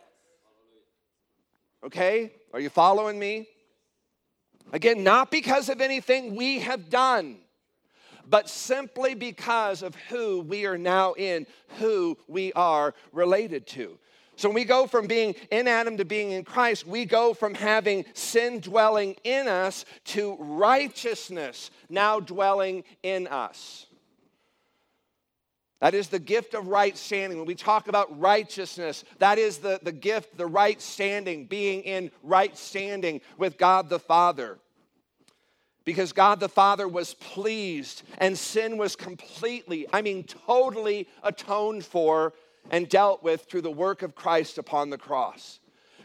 Okay? 1.85 2.33
Are 2.53 2.61
you 2.61 2.71
following 2.71 3.19
me? 3.19 3.49
Again, 4.73 5.05
not 5.05 5.31
because 5.31 5.69
of 5.69 5.81
anything 5.81 6.35
we 6.35 6.61
have 6.61 6.89
done 6.89 7.39
but 8.27 8.49
simply 8.49 9.15
because 9.15 9.83
of 9.83 9.95
who 10.09 10.41
we 10.41 10.65
are 10.67 10.79
now 10.79 11.13
in, 11.15 11.47
who 11.79 12.17
we 12.27 12.53
are 12.55 12.95
related 13.13 13.67
to. 13.67 13.99
So 14.37 14.49
when 14.49 14.55
we 14.55 14.65
go 14.65 14.87
from 14.87 15.07
being 15.07 15.35
in 15.51 15.69
Adam 15.69 15.97
to 15.99 16.05
being 16.05 16.33
in 16.33 16.45
Christ, 16.45 16.87
we 16.87 17.05
go 17.05 17.35
from 17.35 17.55
having 17.55 18.05
sin 18.15 18.61
dwelling 18.61 19.17
in 19.25 19.47
us 19.47 19.85
to 20.07 20.37
righteousness 20.39 21.71
now 21.89 22.21
dwelling 22.21 22.85
in 23.03 23.27
us. 23.29 23.87
That 25.81 25.95
is 25.95 26.09
the 26.09 26.19
gift 26.19 26.55
of 26.55 26.69
right 26.69 26.97
standing. 26.97 27.39
When 27.39 27.47
we 27.47 27.55
talk 27.55 27.89
about 27.89 28.19
righteousness, 28.19 29.05
that 29.19 29.39
is 29.39 29.59
the, 29.59 29.79
the 29.83 29.93
gift, 29.93 30.37
the 30.37 30.47
right 30.47 30.81
standing, 30.81 31.45
being 31.45 31.83
in 31.83 32.11
right 32.23 32.57
standing 32.57 33.21
with 33.37 33.59
God 33.59 33.91
the 33.91 33.99
Father. 33.99 34.59
Because 35.85 36.15
God 36.15 36.41
the 36.41 36.49
Father 36.49 36.89
was 36.89 37.13
pleased 37.15 38.03
and 38.17 38.39
sin 38.39 38.79
was 38.79 38.97
completely, 38.97 39.87
I 39.93 40.01
mean, 40.01 40.25
totally 40.25 41.07
atoned 41.23 41.85
for 41.85 42.33
and 42.71 42.89
dealt 42.89 43.23
with 43.23 43.45
through 43.45 43.63
the 43.63 43.71
work 43.71 44.03
of 44.03 44.15
Christ 44.15 44.59
upon 44.59 44.91
the 44.91 44.99
cross 44.99 45.61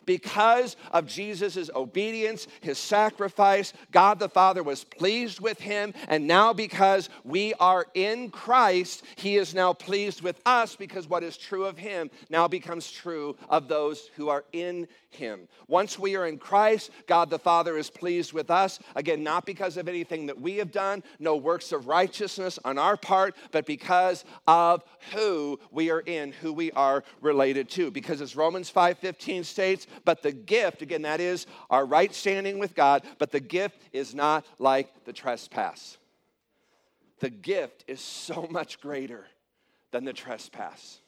because 0.09 0.75
of 0.91 1.05
Jesus' 1.05 1.69
obedience, 1.75 2.47
his 2.61 2.79
sacrifice, 2.79 3.73
God 3.91 4.17
the 4.17 4.27
Father 4.27 4.63
was 4.63 4.83
pleased 4.83 5.39
with 5.39 5.59
him. 5.59 5.93
And 6.07 6.25
now, 6.25 6.51
because 6.51 7.09
we 7.23 7.53
are 7.59 7.85
in 7.93 8.31
Christ, 8.31 9.03
he 9.17 9.37
is 9.37 9.53
now 9.53 9.71
pleased 9.71 10.23
with 10.23 10.41
us 10.47 10.75
because 10.75 11.07
what 11.07 11.21
is 11.21 11.37
true 11.37 11.65
of 11.65 11.77
him 11.77 12.09
now 12.27 12.47
becomes 12.47 12.89
true 12.89 13.37
of 13.49 13.67
those 13.67 14.09
who 14.15 14.29
are 14.29 14.45
in 14.51 14.87
him. 15.09 15.47
Once 15.67 15.97
we 15.97 16.15
are 16.15 16.25
in 16.25 16.37
Christ, 16.37 16.91
God 17.07 17.29
the 17.29 17.39
Father 17.39 17.77
is 17.77 17.89
pleased 17.89 18.33
with 18.33 18.49
us. 18.49 18.79
Again, 18.95 19.23
not 19.23 19.45
because 19.45 19.77
of 19.77 19.87
anything 19.87 20.27
that 20.27 20.39
we 20.39 20.57
have 20.57 20.71
done, 20.71 21.03
no 21.19 21.35
works 21.35 21.71
of 21.71 21.87
righteousness 21.87 22.59
on 22.63 22.77
our 22.77 22.97
part, 22.97 23.35
but 23.51 23.65
because 23.65 24.25
of 24.47 24.83
who 25.13 25.59
we 25.71 25.89
are 25.89 26.01
in, 26.01 26.31
who 26.31 26.53
we 26.53 26.71
are 26.71 27.03
related 27.21 27.69
to. 27.69 27.91
Because 27.91 28.21
as 28.21 28.35
Romans 28.35 28.71
5:15 28.71 29.43
states, 29.43 29.87
but 30.05 30.21
the 30.21 30.31
gift, 30.31 30.81
again, 30.81 31.03
that 31.03 31.19
is 31.19 31.45
our 31.69 31.85
right 31.85 32.13
standing 32.13 32.59
with 32.59 32.75
God, 32.75 33.03
but 33.17 33.31
the 33.31 33.39
gift 33.39 33.81
is 33.91 34.13
not 34.15 34.45
like 34.59 35.05
the 35.05 35.13
trespass. 35.13 35.97
The 37.19 37.29
gift 37.29 37.83
is 37.87 37.99
so 37.99 38.47
much 38.49 38.79
greater 38.79 39.27
than 39.91 40.05
the 40.05 40.13
trespass. 40.13 41.01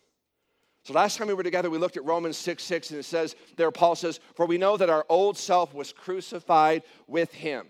So 0.83 0.93
last 0.93 1.17
time 1.17 1.27
we 1.27 1.33
were 1.33 1.43
together, 1.43 1.69
we 1.69 1.77
looked 1.77 1.97
at 1.97 2.05
Romans 2.05 2.37
6 2.37 2.63
6, 2.63 2.89
and 2.89 2.99
it 2.99 3.03
says, 3.03 3.35
there, 3.55 3.69
Paul 3.71 3.95
says, 3.95 4.19
For 4.35 4.45
we 4.45 4.57
know 4.57 4.77
that 4.77 4.89
our 4.89 5.05
old 5.09 5.37
self 5.37 5.73
was 5.73 5.93
crucified 5.93 6.83
with 7.07 7.31
him. 7.33 7.67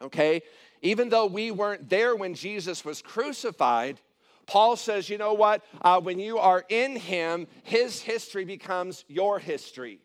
Okay? 0.00 0.42
Even 0.82 1.08
though 1.08 1.26
we 1.26 1.50
weren't 1.50 1.88
there 1.88 2.14
when 2.14 2.34
Jesus 2.34 2.84
was 2.84 3.00
crucified, 3.00 4.00
Paul 4.46 4.76
says, 4.76 5.08
you 5.08 5.16
know 5.16 5.34
what? 5.34 5.64
Uh, 5.80 6.00
when 6.00 6.18
you 6.18 6.38
are 6.38 6.64
in 6.68 6.96
him, 6.96 7.46
his 7.62 8.02
history 8.02 8.44
becomes 8.44 9.04
your 9.08 9.38
history. 9.38 10.00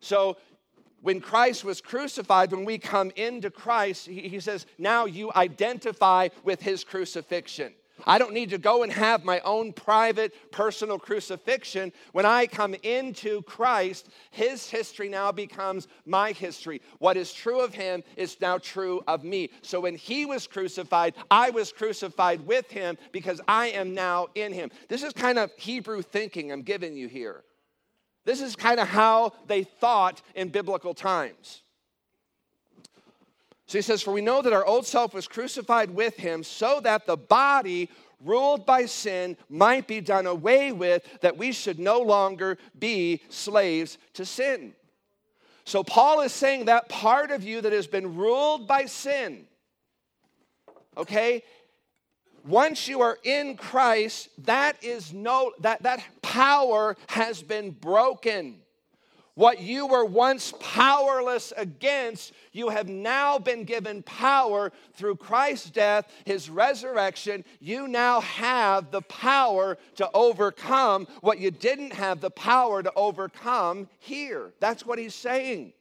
So 0.00 0.36
when 1.02 1.20
Christ 1.20 1.64
was 1.64 1.80
crucified, 1.80 2.52
when 2.52 2.64
we 2.64 2.78
come 2.78 3.10
into 3.16 3.50
Christ, 3.50 4.06
he, 4.06 4.28
he 4.28 4.40
says, 4.40 4.66
now 4.78 5.04
you 5.04 5.32
identify 5.34 6.28
with 6.44 6.62
his 6.62 6.84
crucifixion. 6.84 7.74
I 8.06 8.18
don't 8.18 8.34
need 8.34 8.50
to 8.50 8.58
go 8.58 8.82
and 8.82 8.92
have 8.92 9.24
my 9.24 9.40
own 9.40 9.72
private 9.72 10.34
personal 10.52 10.98
crucifixion. 10.98 11.92
When 12.12 12.26
I 12.26 12.46
come 12.46 12.74
into 12.82 13.42
Christ, 13.42 14.08
his 14.30 14.68
history 14.68 15.08
now 15.08 15.32
becomes 15.32 15.88
my 16.06 16.32
history. 16.32 16.80
What 16.98 17.16
is 17.16 17.32
true 17.32 17.60
of 17.60 17.74
him 17.74 18.02
is 18.16 18.40
now 18.40 18.58
true 18.58 19.02
of 19.06 19.24
me. 19.24 19.50
So 19.62 19.80
when 19.80 19.96
he 19.96 20.26
was 20.26 20.46
crucified, 20.46 21.14
I 21.30 21.50
was 21.50 21.72
crucified 21.72 22.46
with 22.46 22.70
him 22.70 22.96
because 23.12 23.40
I 23.48 23.68
am 23.68 23.94
now 23.94 24.28
in 24.34 24.52
him. 24.52 24.70
This 24.88 25.02
is 25.02 25.12
kind 25.12 25.38
of 25.38 25.50
Hebrew 25.56 26.02
thinking 26.02 26.52
I'm 26.52 26.62
giving 26.62 26.96
you 26.96 27.08
here. 27.08 27.42
This 28.24 28.40
is 28.40 28.56
kind 28.56 28.80
of 28.80 28.88
how 28.88 29.32
they 29.46 29.64
thought 29.64 30.22
in 30.34 30.48
biblical 30.48 30.94
times. 30.94 31.63
So 33.66 33.78
he 33.78 33.82
says, 33.82 34.02
For 34.02 34.12
we 34.12 34.20
know 34.20 34.42
that 34.42 34.52
our 34.52 34.64
old 34.64 34.86
self 34.86 35.14
was 35.14 35.26
crucified 35.26 35.90
with 35.90 36.16
him 36.16 36.42
so 36.42 36.80
that 36.80 37.06
the 37.06 37.16
body 37.16 37.88
ruled 38.22 38.66
by 38.66 38.86
sin 38.86 39.36
might 39.48 39.86
be 39.86 40.00
done 40.00 40.26
away 40.26 40.72
with, 40.72 41.02
that 41.20 41.36
we 41.36 41.52
should 41.52 41.78
no 41.78 42.00
longer 42.00 42.58
be 42.78 43.20
slaves 43.28 43.98
to 44.14 44.24
sin. 44.24 44.74
So 45.64 45.82
Paul 45.82 46.20
is 46.20 46.32
saying 46.32 46.66
that 46.66 46.88
part 46.88 47.30
of 47.30 47.42
you 47.42 47.60
that 47.62 47.72
has 47.72 47.86
been 47.86 48.16
ruled 48.16 48.68
by 48.68 48.84
sin, 48.84 49.46
okay, 50.96 51.42
once 52.46 52.86
you 52.86 53.00
are 53.00 53.18
in 53.24 53.56
Christ, 53.56 54.28
that 54.44 54.82
is 54.84 55.14
no 55.14 55.52
that 55.60 55.82
that 55.84 56.04
power 56.20 56.96
has 57.08 57.42
been 57.42 57.70
broken. 57.70 58.60
What 59.34 59.60
you 59.60 59.88
were 59.88 60.04
once 60.04 60.54
powerless 60.60 61.52
against, 61.56 62.32
you 62.52 62.68
have 62.68 62.88
now 62.88 63.36
been 63.38 63.64
given 63.64 64.04
power 64.04 64.70
through 64.92 65.16
Christ's 65.16 65.70
death, 65.70 66.08
his 66.24 66.48
resurrection. 66.48 67.44
You 67.58 67.88
now 67.88 68.20
have 68.20 68.92
the 68.92 69.02
power 69.02 69.76
to 69.96 70.08
overcome 70.14 71.08
what 71.20 71.40
you 71.40 71.50
didn't 71.50 71.92
have 71.94 72.20
the 72.20 72.30
power 72.30 72.80
to 72.82 72.92
overcome 72.94 73.88
here. 73.98 74.52
That's 74.60 74.86
what 74.86 75.00
he's 75.00 75.16
saying. 75.16 75.72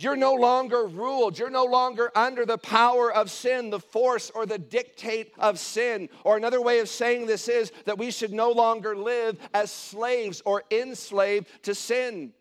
You're 0.00 0.16
no 0.16 0.32
longer 0.32 0.86
ruled. 0.86 1.38
You're 1.38 1.50
no 1.50 1.66
longer 1.66 2.10
under 2.14 2.46
the 2.46 2.56
power 2.56 3.12
of 3.12 3.30
sin, 3.30 3.68
the 3.68 3.78
force 3.78 4.30
or 4.34 4.46
the 4.46 4.56
dictate 4.56 5.34
of 5.38 5.58
sin. 5.58 6.08
Or 6.24 6.38
another 6.38 6.62
way 6.62 6.78
of 6.78 6.88
saying 6.88 7.26
this 7.26 7.48
is 7.48 7.70
that 7.84 7.98
we 7.98 8.10
should 8.10 8.32
no 8.32 8.50
longer 8.50 8.96
live 8.96 9.38
as 9.52 9.70
slaves 9.70 10.40
or 10.46 10.62
enslaved 10.70 11.48
to 11.64 11.74
sin. 11.74 12.32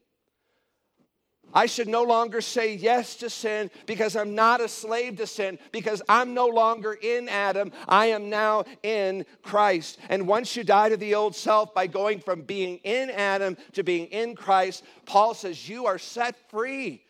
I 1.53 1.65
should 1.65 1.89
no 1.89 2.03
longer 2.03 2.39
say 2.39 2.75
yes 2.75 3.17
to 3.17 3.29
sin 3.29 3.71
because 3.85 4.15
I'm 4.15 4.35
not 4.35 4.61
a 4.61 4.69
slave 4.69 5.17
to 5.17 5.27
sin, 5.27 5.59
because 5.73 6.01
I'm 6.07 6.33
no 6.33 6.47
longer 6.47 6.93
in 6.93 7.27
Adam. 7.27 7.73
I 7.89 8.05
am 8.05 8.29
now 8.29 8.63
in 8.83 9.25
Christ. 9.43 9.97
And 10.07 10.27
once 10.27 10.55
you 10.55 10.63
die 10.63 10.89
to 10.89 10.97
the 10.97 11.15
old 11.15 11.35
self 11.35 11.73
by 11.73 11.87
going 11.87 12.21
from 12.21 12.43
being 12.43 12.77
in 12.85 13.09
Adam 13.09 13.57
to 13.73 13.83
being 13.83 14.05
in 14.07 14.35
Christ, 14.35 14.85
Paul 15.05 15.33
says 15.33 15.67
you 15.67 15.87
are 15.87 15.97
set 15.97 16.49
free. 16.49 17.03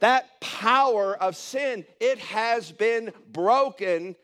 That 0.00 0.40
power 0.40 1.16
of 1.16 1.36
sin, 1.36 1.84
it 2.00 2.18
has 2.18 2.70
been 2.70 3.12
broken 3.32 4.16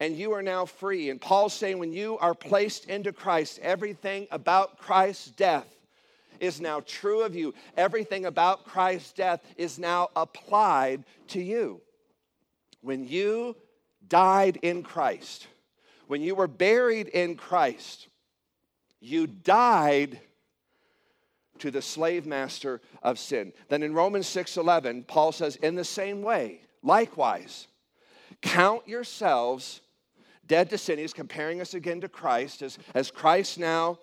and 0.00 0.16
you 0.16 0.32
are 0.32 0.42
now 0.42 0.64
free. 0.64 1.10
And 1.10 1.20
Paul's 1.20 1.52
saying 1.52 1.78
when 1.78 1.92
you 1.92 2.16
are 2.18 2.34
placed 2.34 2.86
into 2.86 3.12
Christ, 3.12 3.58
everything 3.62 4.26
about 4.30 4.78
Christ's 4.78 5.30
death 5.30 5.66
is 6.40 6.60
now 6.60 6.80
true 6.80 7.20
of 7.20 7.34
you. 7.34 7.54
Everything 7.76 8.24
about 8.24 8.64
Christ's 8.64 9.12
death 9.12 9.42
is 9.56 9.78
now 9.78 10.08
applied 10.16 11.04
to 11.28 11.40
you. 11.40 11.82
When 12.80 13.06
you 13.06 13.56
died 14.08 14.58
in 14.62 14.82
Christ, 14.82 15.46
when 16.06 16.22
you 16.22 16.34
were 16.34 16.48
buried 16.48 17.08
in 17.08 17.36
Christ, 17.36 18.08
you 19.00 19.26
died 19.26 20.18
to 21.60 21.70
the 21.70 21.82
slave 21.82 22.26
master 22.26 22.80
of 23.02 23.18
sin. 23.18 23.52
Then 23.68 23.82
in 23.82 23.94
Romans 23.94 24.26
6:11, 24.26 25.04
Paul 25.04 25.32
says, 25.32 25.56
"In 25.56 25.74
the 25.74 25.84
same 25.84 26.22
way, 26.22 26.62
likewise, 26.82 27.68
count 28.42 28.86
yourselves 28.88 29.80
dead 30.46 30.70
to 30.70 30.78
sin." 30.78 30.98
He's 30.98 31.12
comparing 31.12 31.60
us 31.60 31.74
again 31.74 32.00
to 32.00 32.08
Christ 32.08 32.62
as, 32.62 32.78
as 32.94 33.10
Christ 33.10 33.58
now 33.58 33.98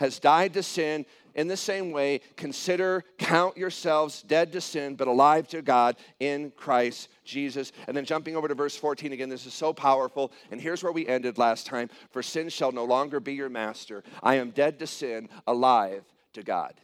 has 0.00 0.18
died 0.18 0.54
to 0.54 0.62
sin. 0.62 1.06
In 1.34 1.46
the 1.46 1.56
same 1.56 1.92
way, 1.92 2.20
consider, 2.36 3.04
count 3.16 3.56
yourselves 3.56 4.22
dead 4.22 4.50
to 4.52 4.60
sin, 4.60 4.96
but 4.96 5.06
alive 5.06 5.46
to 5.48 5.62
God 5.62 5.96
in 6.18 6.50
Christ 6.56 7.08
Jesus. 7.24 7.70
And 7.86 7.96
then 7.96 8.04
jumping 8.04 8.34
over 8.34 8.48
to 8.48 8.54
verse 8.54 8.76
14 8.76 9.12
again, 9.12 9.28
this 9.28 9.46
is 9.46 9.54
so 9.54 9.72
powerful. 9.72 10.32
And 10.50 10.60
here's 10.60 10.82
where 10.82 10.92
we 10.92 11.06
ended 11.06 11.38
last 11.38 11.66
time 11.66 11.90
For 12.10 12.22
sin 12.22 12.48
shall 12.48 12.72
no 12.72 12.84
longer 12.84 13.20
be 13.20 13.34
your 13.34 13.48
master. 13.48 14.02
I 14.22 14.36
am 14.36 14.50
dead 14.50 14.78
to 14.80 14.86
sin, 14.86 15.28
alive 15.46 16.04
to 16.32 16.42
God. 16.42 16.74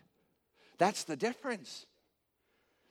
That's 0.79 1.05
the 1.05 1.17
difference. 1.17 1.87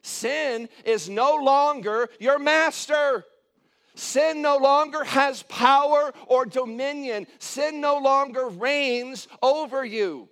Sin 0.01 0.69
is 0.85 1.09
no 1.09 1.35
longer 1.35 2.09
your 2.19 2.39
master. 2.39 3.25
Sin 3.95 4.41
no 4.41 4.57
longer 4.57 5.03
has 5.03 5.43
power 5.43 6.13
or 6.27 6.45
dominion. 6.45 7.27
Sin 7.39 7.79
no 7.79 7.97
longer 7.97 8.49
reigns 8.49 9.27
over 9.41 9.85
you. 9.85 10.29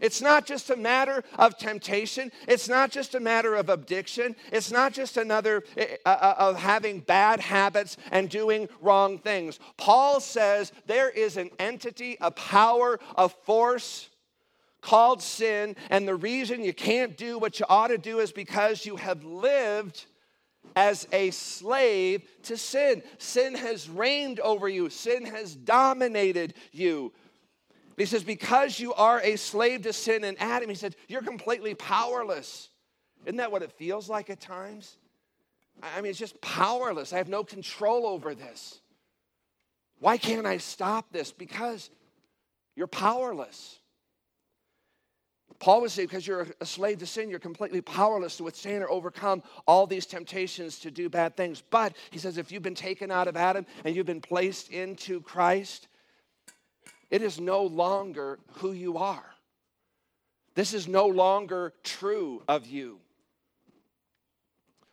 It's 0.00 0.20
not 0.20 0.44
just 0.44 0.70
a 0.70 0.76
matter 0.76 1.22
of 1.38 1.56
temptation. 1.56 2.32
It's 2.48 2.68
not 2.68 2.90
just 2.90 3.14
a 3.14 3.20
matter 3.20 3.54
of 3.54 3.68
addiction. 3.68 4.36
It's 4.52 4.70
not 4.70 4.92
just 4.92 5.16
another 5.16 5.62
uh, 5.78 6.08
uh, 6.08 6.34
of 6.38 6.56
having 6.56 7.00
bad 7.00 7.40
habits 7.40 7.96
and 8.10 8.28
doing 8.28 8.68
wrong 8.80 9.18
things. 9.18 9.60
Paul 9.76 10.20
says 10.20 10.72
there 10.86 11.10
is 11.10 11.36
an 11.36 11.50
entity, 11.58 12.16
a 12.20 12.30
power, 12.30 12.98
a 13.16 13.28
force 13.28 14.10
called 14.84 15.22
sin, 15.22 15.74
and 15.88 16.06
the 16.06 16.14
reason 16.14 16.62
you 16.62 16.74
can't 16.74 17.16
do 17.16 17.38
what 17.38 17.58
you 17.58 17.64
ought 17.68 17.88
to 17.88 17.98
do 17.98 18.20
is 18.20 18.32
because 18.32 18.84
you 18.84 18.96
have 18.96 19.24
lived 19.24 20.04
as 20.76 21.08
a 21.10 21.30
slave 21.30 22.22
to 22.42 22.56
sin. 22.56 23.02
Sin 23.18 23.54
has 23.54 23.88
reigned 23.88 24.40
over 24.40 24.68
you, 24.68 24.90
sin 24.90 25.24
has 25.24 25.54
dominated 25.54 26.52
you. 26.70 27.12
He 27.96 28.04
says, 28.04 28.24
because 28.24 28.78
you 28.78 28.92
are 28.92 29.20
a 29.20 29.36
slave 29.36 29.82
to 29.82 29.92
sin 29.92 30.24
and 30.24 30.36
Adam, 30.40 30.68
he 30.68 30.74
said, 30.74 30.96
you're 31.08 31.22
completely 31.22 31.74
powerless. 31.74 32.68
Isn't 33.24 33.36
that 33.38 33.52
what 33.52 33.62
it 33.62 33.72
feels 33.72 34.08
like 34.08 34.28
at 34.30 34.40
times? 34.40 34.96
I 35.82 36.00
mean, 36.00 36.10
it's 36.10 36.18
just 36.18 36.40
powerless. 36.40 37.12
I 37.12 37.18
have 37.18 37.28
no 37.28 37.42
control 37.44 38.06
over 38.06 38.34
this. 38.34 38.80
Why 40.00 40.18
can't 40.18 40.44
I 40.44 40.58
stop 40.58 41.10
this? 41.12 41.32
Because 41.32 41.88
you're 42.76 42.86
powerless. 42.88 43.78
Paul 45.64 45.80
would 45.80 45.90
say, 45.90 46.02
because 46.02 46.26
you're 46.26 46.46
a 46.60 46.66
slave 46.66 46.98
to 46.98 47.06
sin, 47.06 47.30
you're 47.30 47.38
completely 47.38 47.80
powerless 47.80 48.36
to 48.36 48.44
withstand 48.44 48.84
or 48.84 48.90
overcome 48.90 49.42
all 49.66 49.86
these 49.86 50.04
temptations 50.04 50.78
to 50.80 50.90
do 50.90 51.08
bad 51.08 51.38
things. 51.38 51.62
But 51.70 51.96
he 52.10 52.18
says, 52.18 52.36
if 52.36 52.52
you've 52.52 52.62
been 52.62 52.74
taken 52.74 53.10
out 53.10 53.28
of 53.28 53.36
Adam 53.38 53.64
and 53.82 53.96
you've 53.96 54.04
been 54.04 54.20
placed 54.20 54.68
into 54.68 55.22
Christ, 55.22 55.88
it 57.10 57.22
is 57.22 57.40
no 57.40 57.62
longer 57.62 58.40
who 58.56 58.72
you 58.72 58.98
are. 58.98 59.24
This 60.54 60.74
is 60.74 60.86
no 60.86 61.06
longer 61.06 61.72
true 61.82 62.42
of 62.46 62.66
you. 62.66 63.00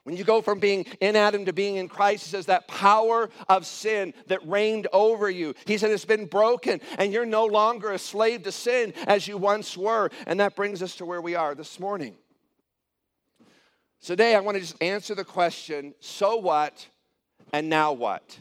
When 0.03 0.17
you 0.17 0.23
go 0.23 0.41
from 0.41 0.59
being 0.59 0.85
in 0.99 1.15
Adam 1.15 1.45
to 1.45 1.53
being 1.53 1.75
in 1.75 1.87
Christ, 1.87 2.25
he 2.25 2.29
says 2.31 2.47
that 2.47 2.67
power 2.67 3.29
of 3.47 3.67
sin 3.67 4.13
that 4.27 4.47
reigned 4.47 4.87
over 4.91 5.29
you, 5.29 5.53
he 5.65 5.77
said 5.77 5.91
it's 5.91 6.05
been 6.05 6.25
broken 6.25 6.81
and 6.97 7.13
you're 7.13 7.25
no 7.25 7.45
longer 7.45 7.91
a 7.91 7.99
slave 7.99 8.43
to 8.43 8.51
sin 8.51 8.93
as 9.05 9.27
you 9.27 9.37
once 9.37 9.77
were. 9.77 10.09
And 10.25 10.39
that 10.39 10.55
brings 10.55 10.81
us 10.81 10.95
to 10.95 11.05
where 11.05 11.21
we 11.21 11.35
are 11.35 11.53
this 11.53 11.79
morning. 11.79 12.15
Today, 14.03 14.35
I 14.35 14.39
want 14.39 14.55
to 14.55 14.61
just 14.61 14.81
answer 14.81 15.13
the 15.13 15.23
question 15.23 15.93
so 15.99 16.37
what 16.37 16.87
and 17.53 17.69
now 17.69 17.93
what? 17.93 18.39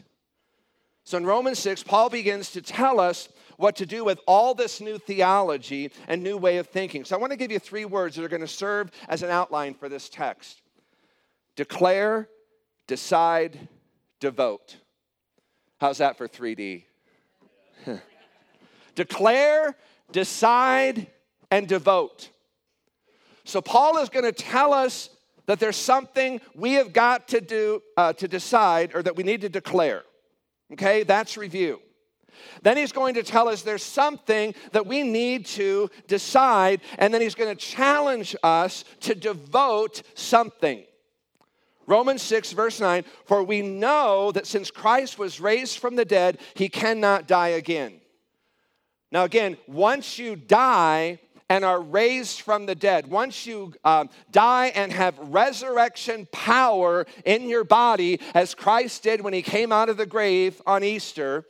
So 1.03 1.17
in 1.17 1.25
Romans 1.27 1.59
6, 1.59 1.83
Paul 1.83 2.09
begins 2.09 2.51
to 2.51 2.61
tell 2.63 2.99
us 2.99 3.29
what 3.57 3.75
to 3.75 3.85
do 3.85 4.03
with 4.03 4.19
all 4.25 4.55
this 4.55 4.81
new 4.81 4.97
theology 4.97 5.91
and 6.07 6.23
new 6.23 6.37
way 6.37 6.57
of 6.57 6.67
thinking. 6.67 7.05
So 7.05 7.15
I 7.15 7.19
want 7.19 7.31
to 7.31 7.37
give 7.37 7.51
you 7.51 7.59
three 7.59 7.85
words 7.85 8.15
that 8.15 8.23
are 8.23 8.29
going 8.29 8.41
to 8.41 8.47
serve 8.47 8.89
as 9.07 9.21
an 9.21 9.29
outline 9.29 9.75
for 9.75 9.89
this 9.89 10.09
text 10.09 10.60
declare, 11.55 12.29
decide, 12.87 13.67
devote. 14.19 14.77
How's 15.79 15.97
that 15.97 16.17
for 16.17 16.27
3D? 16.27 16.83
declare, 18.95 19.75
decide, 20.11 21.07
and 21.49 21.67
devote. 21.67 22.29
So, 23.43 23.61
Paul 23.61 23.97
is 23.97 24.09
going 24.09 24.25
to 24.25 24.31
tell 24.31 24.73
us 24.73 25.09
that 25.47 25.59
there's 25.59 25.75
something 25.75 26.39
we 26.55 26.73
have 26.73 26.93
got 26.93 27.27
to 27.29 27.41
do 27.41 27.81
uh, 27.97 28.13
to 28.13 28.27
decide 28.27 28.91
or 28.93 29.01
that 29.03 29.15
we 29.15 29.23
need 29.23 29.41
to 29.41 29.49
declare. 29.49 30.03
Okay, 30.73 31.03
that's 31.03 31.35
review. 31.35 31.81
Then 32.61 32.77
he's 32.77 32.91
going 32.91 33.15
to 33.15 33.23
tell 33.23 33.49
us 33.49 33.61
there's 33.61 33.83
something 33.83 34.55
that 34.71 34.85
we 34.85 35.03
need 35.03 35.45
to 35.47 35.89
decide, 36.07 36.81
and 36.97 37.13
then 37.13 37.21
he's 37.21 37.35
going 37.35 37.53
to 37.53 37.61
challenge 37.61 38.35
us 38.43 38.83
to 39.01 39.15
devote 39.15 40.03
something. 40.13 40.83
Romans 41.87 42.21
6, 42.21 42.51
verse 42.53 42.79
9, 42.79 43.03
for 43.25 43.43
we 43.43 43.61
know 43.61 44.31
that 44.31 44.47
since 44.47 44.71
Christ 44.71 45.17
was 45.17 45.41
raised 45.41 45.79
from 45.79 45.95
the 45.95 46.05
dead, 46.05 46.39
he 46.53 46.69
cannot 46.69 47.27
die 47.27 47.49
again. 47.49 48.01
Now, 49.11 49.23
again, 49.25 49.57
once 49.67 50.17
you 50.17 50.35
die 50.35 51.19
and 51.49 51.65
are 51.65 51.81
raised 51.81 52.41
from 52.41 52.65
the 52.65 52.75
dead, 52.75 53.07
once 53.07 53.45
you 53.45 53.73
um, 53.83 54.09
die 54.31 54.67
and 54.67 54.91
have 54.93 55.19
resurrection 55.19 56.27
power 56.31 57.05
in 57.25 57.49
your 57.49 57.65
body, 57.65 58.21
as 58.33 58.55
Christ 58.55 59.03
did 59.03 59.19
when 59.19 59.33
he 59.33 59.41
came 59.41 59.73
out 59.73 59.89
of 59.89 59.97
the 59.97 60.05
grave 60.05 60.61
on 60.65 60.83
Easter, 60.83 61.45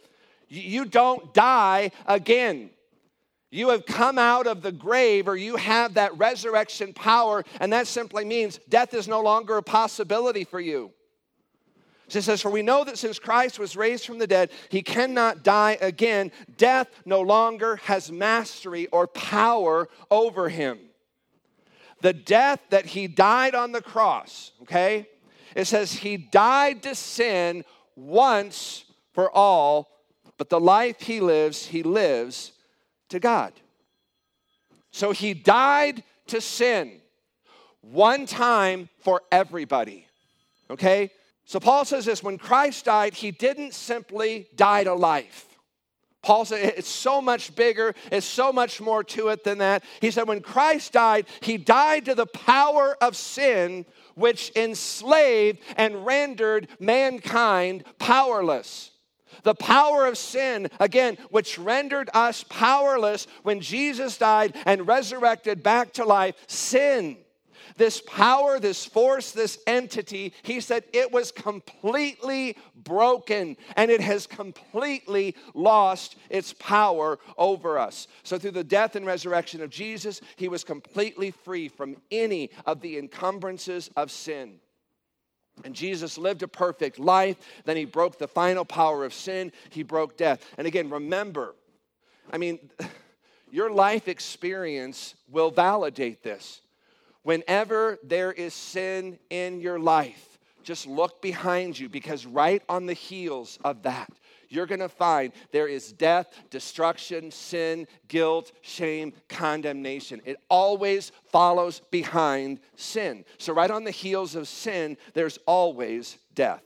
you 0.47 0.85
don't 0.85 1.33
die 1.35 1.91
again. 2.07 2.71
You 3.51 3.69
have 3.69 3.85
come 3.85 4.17
out 4.17 4.47
of 4.47 4.61
the 4.61 4.71
grave, 4.71 5.27
or 5.27 5.35
you 5.35 5.57
have 5.57 5.95
that 5.95 6.17
resurrection 6.17 6.93
power, 6.93 7.43
and 7.59 7.73
that 7.73 7.85
simply 7.85 8.23
means 8.23 8.59
death 8.69 8.93
is 8.93 9.09
no 9.09 9.21
longer 9.21 9.57
a 9.57 9.63
possibility 9.63 10.45
for 10.45 10.61
you. 10.61 10.91
It 12.07 12.21
says, 12.21 12.41
For 12.41 12.49
we 12.49 12.61
know 12.61 12.83
that 12.85 12.97
since 12.97 13.19
Christ 13.19 13.59
was 13.59 13.75
raised 13.75 14.05
from 14.05 14.19
the 14.19 14.27
dead, 14.27 14.51
he 14.69 14.81
cannot 14.81 15.43
die 15.43 15.77
again. 15.81 16.31
Death 16.57 16.89
no 17.05 17.21
longer 17.21 17.75
has 17.77 18.11
mastery 18.11 18.87
or 18.87 19.05
power 19.07 19.89
over 20.09 20.47
him. 20.47 20.79
The 22.01 22.13
death 22.13 22.61
that 22.69 22.87
he 22.87 23.07
died 23.07 23.53
on 23.53 23.73
the 23.73 23.81
cross, 23.81 24.53
okay, 24.63 25.07
it 25.55 25.65
says 25.65 25.91
he 25.91 26.17
died 26.17 26.83
to 26.83 26.95
sin 26.95 27.63
once 27.95 28.85
for 29.13 29.29
all 29.29 29.89
but 30.37 30.49
the 30.49 30.59
life 30.59 31.01
he 31.01 31.19
lives, 31.19 31.67
he 31.67 31.83
lives 31.83 32.53
to 33.11 33.19
God. 33.19 33.53
So 34.91 35.11
he 35.11 35.33
died 35.33 36.03
to 36.27 36.41
sin 36.41 36.99
one 37.81 38.25
time 38.25 38.89
for 38.99 39.21
everybody. 39.31 40.07
Okay? 40.69 41.11
So 41.45 41.59
Paul 41.59 41.85
says 41.85 42.05
this 42.05 42.23
when 42.23 42.37
Christ 42.37 42.85
died, 42.85 43.13
he 43.13 43.31
didn't 43.31 43.73
simply 43.73 44.47
die 44.55 44.83
to 44.83 44.93
life. 44.93 45.47
Paul 46.21 46.45
said 46.45 46.73
it's 46.77 46.87
so 46.87 47.19
much 47.19 47.55
bigger, 47.55 47.95
it's 48.11 48.25
so 48.25 48.53
much 48.53 48.79
more 48.79 49.03
to 49.05 49.29
it 49.29 49.43
than 49.43 49.57
that. 49.57 49.83
He 50.01 50.11
said 50.11 50.27
when 50.27 50.41
Christ 50.41 50.93
died, 50.93 51.25
he 51.41 51.57
died 51.57 52.05
to 52.05 52.15
the 52.15 52.27
power 52.27 52.95
of 53.01 53.15
sin, 53.15 53.85
which 54.13 54.51
enslaved 54.55 55.59
and 55.77 56.05
rendered 56.05 56.67
mankind 56.79 57.85
powerless. 57.97 58.91
The 59.43 59.55
power 59.55 60.05
of 60.05 60.17
sin, 60.17 60.69
again, 60.79 61.17
which 61.29 61.57
rendered 61.57 62.09
us 62.13 62.43
powerless 62.49 63.27
when 63.43 63.61
Jesus 63.61 64.17
died 64.17 64.55
and 64.65 64.87
resurrected 64.87 65.63
back 65.63 65.93
to 65.93 66.05
life, 66.05 66.35
sin. 66.47 67.17
This 67.77 68.01
power, 68.01 68.59
this 68.59 68.85
force, 68.85 69.31
this 69.31 69.59
entity, 69.65 70.33
he 70.43 70.59
said 70.59 70.83
it 70.93 71.11
was 71.11 71.31
completely 71.31 72.57
broken 72.75 73.57
and 73.75 73.91
it 73.91 74.01
has 74.01 74.27
completely 74.27 75.35
lost 75.53 76.15
its 76.29 76.53
power 76.53 77.19
over 77.37 77.79
us. 77.79 78.07
So, 78.23 78.37
through 78.37 78.51
the 78.51 78.63
death 78.63 78.95
and 78.95 79.05
resurrection 79.05 79.61
of 79.61 79.69
Jesus, 79.69 80.21
he 80.35 80.47
was 80.47 80.63
completely 80.63 81.31
free 81.31 81.67
from 81.67 81.97
any 82.11 82.49
of 82.65 82.81
the 82.81 82.97
encumbrances 82.97 83.89
of 83.95 84.11
sin. 84.11 84.59
And 85.63 85.75
Jesus 85.75 86.17
lived 86.17 86.43
a 86.43 86.47
perfect 86.47 86.99
life. 86.99 87.37
Then 87.65 87.77
he 87.77 87.85
broke 87.85 88.17
the 88.17 88.27
final 88.27 88.65
power 88.65 89.05
of 89.05 89.13
sin. 89.13 89.51
He 89.69 89.83
broke 89.83 90.17
death. 90.17 90.45
And 90.57 90.67
again, 90.67 90.89
remember, 90.89 91.55
I 92.31 92.37
mean, 92.37 92.59
your 93.51 93.71
life 93.71 94.07
experience 94.07 95.15
will 95.29 95.51
validate 95.51 96.23
this. 96.23 96.61
Whenever 97.23 97.99
there 98.03 98.31
is 98.31 98.53
sin 98.53 99.19
in 99.29 99.61
your 99.61 99.79
life, 99.79 100.39
just 100.63 100.87
look 100.87 101.21
behind 101.21 101.77
you 101.77 101.89
because 101.89 102.25
right 102.25 102.63
on 102.69 102.85
the 102.85 102.93
heels 102.93 103.59
of 103.63 103.83
that, 103.83 104.11
you're 104.51 104.65
going 104.65 104.79
to 104.79 104.89
find 104.89 105.31
there 105.51 105.67
is 105.67 105.91
death, 105.91 106.33
destruction, 106.49 107.31
sin, 107.31 107.87
guilt, 108.07 108.51
shame, 108.61 109.13
condemnation. 109.29 110.21
It 110.25 110.37
always 110.49 111.11
follows 111.31 111.81
behind 111.91 112.59
sin. 112.75 113.25
So, 113.37 113.53
right 113.53 113.71
on 113.71 113.83
the 113.83 113.91
heels 113.91 114.35
of 114.35 114.47
sin, 114.47 114.97
there's 115.13 115.39
always 115.45 116.17
death. 116.35 116.63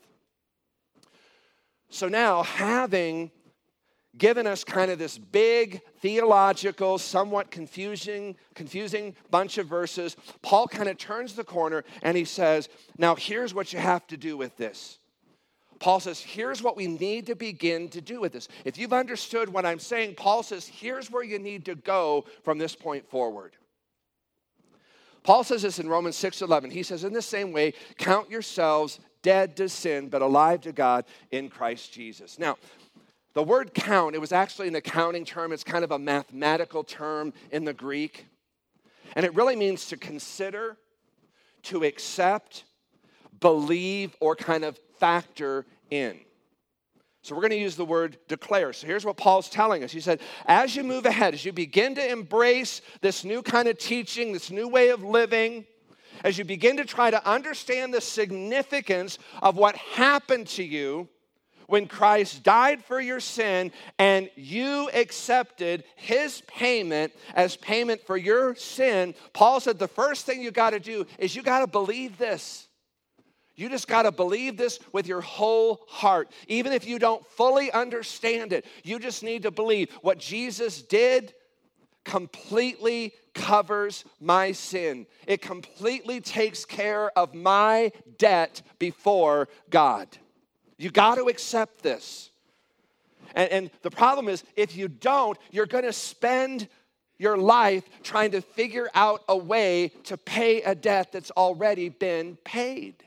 So, 1.90 2.08
now 2.08 2.44
having 2.44 3.32
given 4.18 4.48
us 4.48 4.64
kind 4.64 4.92
of 4.92 5.00
this 5.00 5.18
big 5.18 5.82
theological, 6.00 6.98
somewhat 6.98 7.52
confusing, 7.52 8.36
confusing 8.54 9.16
bunch 9.30 9.58
of 9.58 9.68
verses, 9.68 10.16
Paul 10.42 10.68
kind 10.68 10.90
of 10.90 10.98
turns 10.98 11.36
the 11.36 11.44
corner 11.44 11.84
and 12.02 12.16
he 12.18 12.26
says, 12.26 12.70
Now, 12.98 13.16
here's 13.16 13.54
what 13.54 13.74
you 13.74 13.80
have 13.80 14.08
to 14.08 14.18
do 14.18 14.38
with 14.38 14.56
this. 14.58 15.00
Paul 15.80 16.00
says, 16.00 16.20
here's 16.20 16.64
what 16.64 16.78
we 16.78 16.88
need 16.88 17.26
to 17.28 17.36
begin 17.36 17.90
to 17.90 18.02
do 18.02 18.22
with 18.22 18.32
this. 18.34 18.48
If 18.64 18.78
you've 18.78 18.94
understood 18.94 19.50
what 19.50 19.66
I'm 19.66 19.80
saying, 19.80 20.16
Paul 20.16 20.42
says, 20.44 20.66
here's 20.66 21.12
where 21.12 21.24
you 21.24 21.38
need 21.38 21.66
to 21.66 21.76
go 21.76 22.26
from 22.44 22.58
this 22.58 22.76
point 22.76 23.10
forward. 23.10 23.56
Paul 25.24 25.44
says 25.44 25.64
this 25.64 25.80
in 25.80 25.90
Romans 25.90 26.16
6:11. 26.16 26.72
He 26.72 26.84
says, 26.84 27.04
in 27.04 27.12
the 27.12 27.22
same 27.22 27.52
way, 27.52 27.74
count 27.98 28.30
yourselves 28.30 29.00
dead 29.24 29.58
to 29.58 29.68
sin, 29.68 30.08
but 30.08 30.22
alive 30.22 30.62
to 30.62 30.72
God 30.72 31.04
in 31.32 31.50
Christ 31.50 31.92
Jesus. 31.92 32.38
Now, 32.38 32.58
the 33.34 33.44
word 33.44 33.74
count, 33.74 34.16
it 34.16 34.22
was 34.22 34.32
actually 34.32 34.68
an 34.68 34.76
accounting 34.76 35.26
term, 35.26 35.52
it's 35.52 35.64
kind 35.64 35.84
of 35.84 35.92
a 35.92 36.00
mathematical 36.00 36.84
term 36.84 37.34
in 37.52 37.66
the 37.66 37.74
Greek. 37.74 38.28
And 39.16 39.26
it 39.26 39.34
really 39.34 39.56
means 39.56 39.88
to 39.88 39.98
consider, 39.98 40.78
to 41.64 41.84
accept, 41.84 42.64
believe, 43.46 44.16
or 44.20 44.36
kind 44.36 44.66
of 44.66 44.76
factor 44.98 45.68
in. 45.92 46.20
So 47.22 47.36
we're 47.36 47.42
going 47.42 47.52
to 47.52 47.60
use 47.60 47.76
the 47.76 47.86
word 47.86 48.18
declare. 48.28 48.74
So 48.74 48.88
here's 48.88 49.06
what 49.06 49.18
Paul's 49.18 49.50
telling 49.50 49.84
us. 49.84 49.92
He 49.92 50.00
said, 50.00 50.20
as 50.48 50.76
you 50.76 50.84
move 50.84 51.06
ahead, 51.06 51.36
as 51.36 51.46
you 51.46 51.54
begin 51.54 51.94
to 51.94 52.12
embrace 52.12 52.82
this 53.02 53.24
new 53.24 53.44
kind 53.44 53.68
of 53.68 53.78
teaching, 53.78 54.34
this 54.34 54.50
new 54.50 54.68
way 54.68 54.90
of 54.90 55.04
living, 55.04 55.64
as 56.24 56.40
you 56.40 56.44
begin 56.44 56.78
to 56.78 56.86
try 56.86 57.12
to 57.12 57.24
understand 57.24 57.94
the 57.94 58.02
significance 58.02 59.20
of 59.44 59.58
what 59.58 59.76
happened 59.76 60.48
to 60.48 60.64
you 60.64 61.08
when 61.68 61.86
Christ 61.86 62.42
died 62.42 62.84
for 62.84 63.00
your 63.00 63.20
sin 63.20 63.72
and 64.00 64.32
you 64.36 64.90
accepted 64.92 65.84
his 65.96 66.42
payment 66.48 67.14
as 67.36 67.58
payment 67.58 68.02
for 68.08 68.18
your 68.18 68.56
sin, 68.56 69.14
Paul 69.34 69.60
said 69.60 69.78
the 69.78 69.88
first 69.88 70.26
thing 70.26 70.42
you 70.42 70.50
got 70.50 70.72
to 70.72 70.80
do 70.80 71.06
is 71.20 71.36
you 71.36 71.44
got 71.44 71.60
to 71.60 71.68
believe 71.68 72.18
this. 72.18 72.65
You 73.56 73.70
just 73.70 73.88
got 73.88 74.04
to 74.04 74.12
believe 74.12 74.58
this 74.58 74.80
with 74.92 75.08
your 75.08 75.22
whole 75.22 75.82
heart. 75.88 76.30
Even 76.48 76.74
if 76.74 76.86
you 76.86 77.00
don't 77.00 77.26
fully 77.26 77.72
understand 77.72 78.52
it, 78.52 78.66
you 78.84 79.00
just 79.00 79.24
need 79.24 79.44
to 79.44 79.52
believe 79.52 79.92
what 80.02 80.18
Jesus 80.18 80.82
did 80.82 81.34
completely 82.04 83.14
covers 83.34 84.06
my 84.20 84.52
sin. 84.52 85.08
It 85.28 85.42
completely 85.42 86.22
takes 86.22 86.66
care 86.66 87.12
of 87.18 87.34
my 87.34 87.92
debt 88.18 88.62
before 88.78 89.48
God. 89.70 90.08
You 90.78 90.90
got 90.90 91.16
to 91.16 91.30
accept 91.30 91.82
this. 91.82 92.30
And, 93.34 93.52
and, 93.52 93.72
the 93.82 93.92
problem 93.92 94.30
is, 94.30 94.44
if 94.56 94.78
you 94.78 94.88
don't, 94.88 95.38
you're 95.52 95.66
going 95.66 95.84
to 95.84 95.94
spend 95.94 96.70
your 97.18 97.38
life 97.38 97.84
trying 98.04 98.32
to 98.32 98.42
figure 98.42 98.90
out 98.94 99.24
a 99.28 99.36
way 99.36 99.92
to 100.04 100.18
pay 100.18 100.62
a 100.62 100.76
debt 100.76 101.12
that's 101.12 101.32
already 101.32 101.90
been 101.90 102.38
paid. 102.44 103.05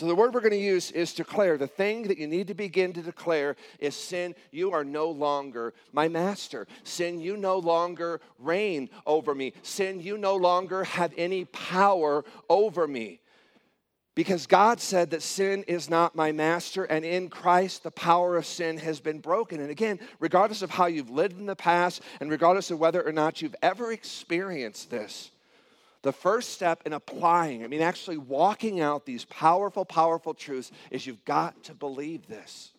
So, 0.00 0.06
the 0.06 0.14
word 0.14 0.32
we're 0.32 0.40
going 0.40 0.52
to 0.52 0.56
use 0.56 0.90
is 0.92 1.12
declare. 1.12 1.58
The 1.58 1.66
thing 1.66 2.04
that 2.04 2.16
you 2.16 2.26
need 2.26 2.46
to 2.46 2.54
begin 2.54 2.94
to 2.94 3.02
declare 3.02 3.54
is 3.78 3.94
sin, 3.94 4.34
you 4.50 4.72
are 4.72 4.82
no 4.82 5.10
longer 5.10 5.74
my 5.92 6.08
master. 6.08 6.66
Sin, 6.84 7.20
you 7.20 7.36
no 7.36 7.58
longer 7.58 8.22
reign 8.38 8.88
over 9.04 9.34
me. 9.34 9.52
Sin, 9.62 10.00
you 10.00 10.16
no 10.16 10.36
longer 10.36 10.84
have 10.84 11.12
any 11.18 11.44
power 11.44 12.24
over 12.48 12.88
me. 12.88 13.20
Because 14.14 14.46
God 14.46 14.80
said 14.80 15.10
that 15.10 15.20
sin 15.20 15.64
is 15.68 15.90
not 15.90 16.16
my 16.16 16.32
master, 16.32 16.84
and 16.84 17.04
in 17.04 17.28
Christ 17.28 17.82
the 17.82 17.90
power 17.90 18.38
of 18.38 18.46
sin 18.46 18.78
has 18.78 19.00
been 19.00 19.18
broken. 19.18 19.60
And 19.60 19.70
again, 19.70 20.00
regardless 20.18 20.62
of 20.62 20.70
how 20.70 20.86
you've 20.86 21.10
lived 21.10 21.38
in 21.38 21.44
the 21.44 21.54
past, 21.54 22.00
and 22.20 22.30
regardless 22.30 22.70
of 22.70 22.80
whether 22.80 23.06
or 23.06 23.12
not 23.12 23.42
you've 23.42 23.56
ever 23.60 23.92
experienced 23.92 24.88
this, 24.88 25.30
the 26.02 26.12
first 26.12 26.50
step 26.50 26.82
in 26.86 26.92
applying, 26.92 27.62
I 27.62 27.66
mean, 27.66 27.82
actually 27.82 28.16
walking 28.16 28.80
out 28.80 29.04
these 29.04 29.24
powerful, 29.26 29.84
powerful 29.84 30.34
truths, 30.34 30.72
is 30.90 31.06
you've 31.06 31.24
got 31.24 31.64
to 31.64 31.74
believe 31.74 32.26
this 32.26 32.72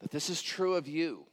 that 0.00 0.10
this 0.10 0.28
is 0.28 0.42
true 0.42 0.74
of 0.74 0.86
you. 0.86 1.24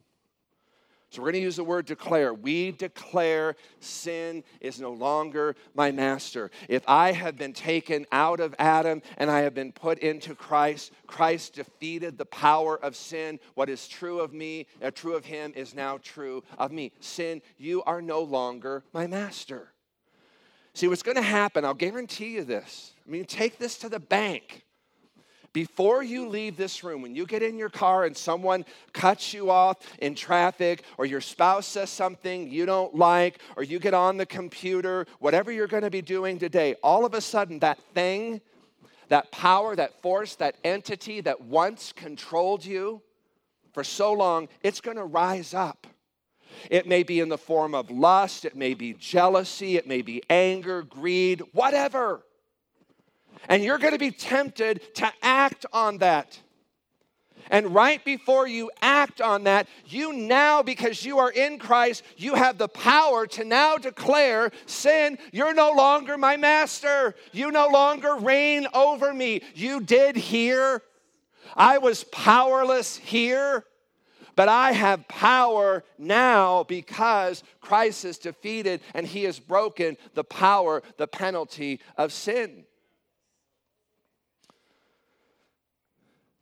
So 1.10 1.22
we're 1.22 1.34
going 1.34 1.42
to 1.42 1.46
use 1.46 1.58
the 1.58 1.66
word 1.66 1.88
declare. 1.88 2.34
We 2.34 2.72
declare 2.72 3.58
sin 3.82 4.46
is 4.62 4.80
no 4.80 4.94
longer 4.94 5.58
my 5.76 5.92
master. 5.92 6.52
If 6.70 6.84
I 6.88 7.12
have 7.12 7.38
been 7.38 7.52
taken 7.52 8.06
out 8.14 8.40
of 8.40 8.56
Adam 8.58 9.02
and 9.18 9.30
I 9.30 9.42
have 9.42 9.54
been 9.54 9.74
put 9.74 10.00
into 10.00 10.36
Christ, 10.36 10.94
Christ 11.08 11.56
defeated 11.56 12.18
the 12.18 12.26
power 12.28 12.82
of 12.82 12.96
sin. 12.96 13.42
What 13.56 13.68
is 13.68 13.90
true 13.90 14.22
of 14.22 14.32
me, 14.34 14.68
uh, 14.82 14.92
true 14.92 15.16
of 15.16 15.26
him, 15.26 15.52
is 15.54 15.76
now 15.76 15.98
true 16.02 16.46
of 16.58 16.72
me. 16.72 16.94
Sin, 17.02 17.42
you 17.58 17.84
are 17.84 18.02
no 18.02 18.22
longer 18.22 18.86
my 18.94 19.06
master. 19.06 19.74
See, 20.74 20.88
what's 20.88 21.04
going 21.04 21.18
to 21.18 21.22
happen, 21.22 21.66
I'll 21.66 21.74
guarantee 21.74 22.34
you 22.34 22.44
this. 22.44 22.94
I 23.06 23.12
mean, 23.12 23.26
take 23.26 23.58
this 23.58 23.78
to 23.80 23.90
the 23.90 24.00
bank. 24.00 24.66
Before 25.54 26.02
you 26.02 26.30
leave 26.30 26.56
this 26.56 26.82
room, 26.82 27.02
when 27.02 27.14
you 27.14 27.26
get 27.26 27.44
in 27.44 27.58
your 27.58 27.70
car 27.70 28.06
and 28.06 28.16
someone 28.16 28.64
cuts 28.94 29.34
you 29.34 29.52
off 29.52 29.78
in 30.00 30.16
traffic, 30.16 30.84
or 30.98 31.06
your 31.06 31.20
spouse 31.20 31.68
says 31.68 31.90
something 31.90 32.50
you 32.50 32.66
don't 32.66 32.96
like, 32.96 33.40
or 33.58 33.64
you 33.64 33.78
get 33.78 33.94
on 33.94 34.16
the 34.16 34.26
computer, 34.26 35.06
whatever 35.20 35.52
you're 35.52 35.68
going 35.68 35.84
to 35.84 35.90
be 35.90 36.02
doing 36.02 36.40
today, 36.40 36.76
all 36.82 37.04
of 37.04 37.14
a 37.14 37.20
sudden 37.20 37.60
that 37.60 37.80
thing, 37.94 38.40
that 39.10 39.30
power, 39.34 39.76
that 39.76 40.02
force, 40.02 40.36
that 40.36 40.56
entity 40.64 41.20
that 41.20 41.42
once 41.42 41.92
controlled 41.92 42.64
you 42.64 43.02
for 43.74 43.84
so 43.84 44.14
long, 44.14 44.48
it's 44.64 44.80
going 44.80 44.96
to 44.96 45.04
rise 45.04 45.54
up. 45.54 45.86
It 46.70 46.88
may 46.88 47.04
be 47.04 47.20
in 47.20 47.30
the 47.30 47.38
form 47.38 47.74
of 47.74 47.90
lust, 47.90 48.46
it 48.46 48.56
may 48.56 48.74
be 48.74 48.94
jealousy, 48.94 49.78
it 49.78 49.88
may 49.88 50.02
be 50.02 50.24
anger, 50.30 50.84
greed, 50.84 51.42
whatever. 51.54 52.22
And 53.50 53.64
you're 53.64 53.80
going 53.80 53.94
to 53.94 54.00
be 54.00 54.12
tempted 54.12 54.96
to 54.96 55.12
act 55.22 55.66
on 55.74 55.98
that. 56.00 56.40
And 57.50 57.74
right 57.74 58.04
before 58.06 58.48
you 58.48 58.72
act 58.82 59.20
on 59.20 59.44
that, 59.44 59.68
you 59.86 60.14
now, 60.14 60.62
because 60.62 61.04
you 61.04 61.20
are 61.20 61.32
in 61.32 61.58
Christ, 61.58 62.04
you 62.16 62.36
have 62.36 62.58
the 62.58 62.68
power 62.68 63.26
to 63.28 63.44
now 63.44 63.78
declare 63.78 64.52
sin, 64.66 65.18
you're 65.32 65.54
no 65.54 65.72
longer 65.72 66.18
my 66.18 66.38
master. 66.38 67.16
You 67.32 67.52
no 67.52 67.68
longer 67.68 68.16
reign 68.16 68.68
over 68.74 69.14
me. 69.14 69.42
You 69.54 69.82
did 69.82 70.16
here. 70.16 70.82
I 71.56 71.80
was 71.80 72.06
powerless 72.06 72.96
here. 72.98 73.66
But 74.36 74.50
I 74.50 74.72
have 74.72 75.08
power 75.08 75.84
now 75.98 76.64
because 76.64 77.44
Christ 77.60 78.04
has 78.04 78.18
defeated 78.18 78.82
and 78.94 79.06
he 79.06 79.24
has 79.24 79.40
broken 79.40 79.98
the 80.14 80.24
power, 80.24 80.84
the 80.98 81.08
penalty 81.08 81.80
of 81.98 82.14
sin. 82.14 82.66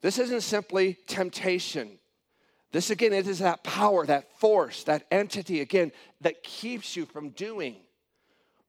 This 0.02 0.18
isn't 0.18 0.42
simply 0.42 0.98
temptation. 1.08 2.00
This, 2.72 2.90
again, 2.90 3.14
it 3.14 3.28
is 3.28 3.40
that 3.40 3.64
power, 3.64 4.06
that 4.06 4.32
force, 4.40 4.84
that 4.84 5.06
entity, 5.12 5.60
again, 5.60 5.92
that 6.22 6.44
keeps 6.44 6.96
you 6.96 7.06
from 7.06 7.30
doing 7.30 7.78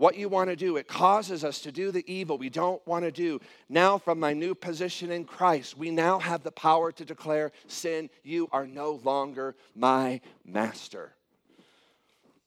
what 0.00 0.16
you 0.16 0.30
want 0.30 0.48
to 0.48 0.56
do. 0.56 0.78
It 0.78 0.88
causes 0.88 1.44
us 1.44 1.60
to 1.60 1.70
do 1.70 1.90
the 1.90 2.10
evil 2.10 2.38
we 2.38 2.48
don't 2.48 2.84
want 2.86 3.04
to 3.04 3.12
do. 3.12 3.38
Now, 3.68 3.98
from 3.98 4.18
my 4.18 4.32
new 4.32 4.54
position 4.54 5.10
in 5.10 5.26
Christ, 5.26 5.76
we 5.76 5.90
now 5.90 6.18
have 6.18 6.42
the 6.42 6.50
power 6.50 6.90
to 6.92 7.04
declare 7.04 7.52
sin, 7.66 8.08
you 8.24 8.48
are 8.50 8.66
no 8.66 8.92
longer 9.04 9.54
my 9.76 10.22
master. 10.42 11.12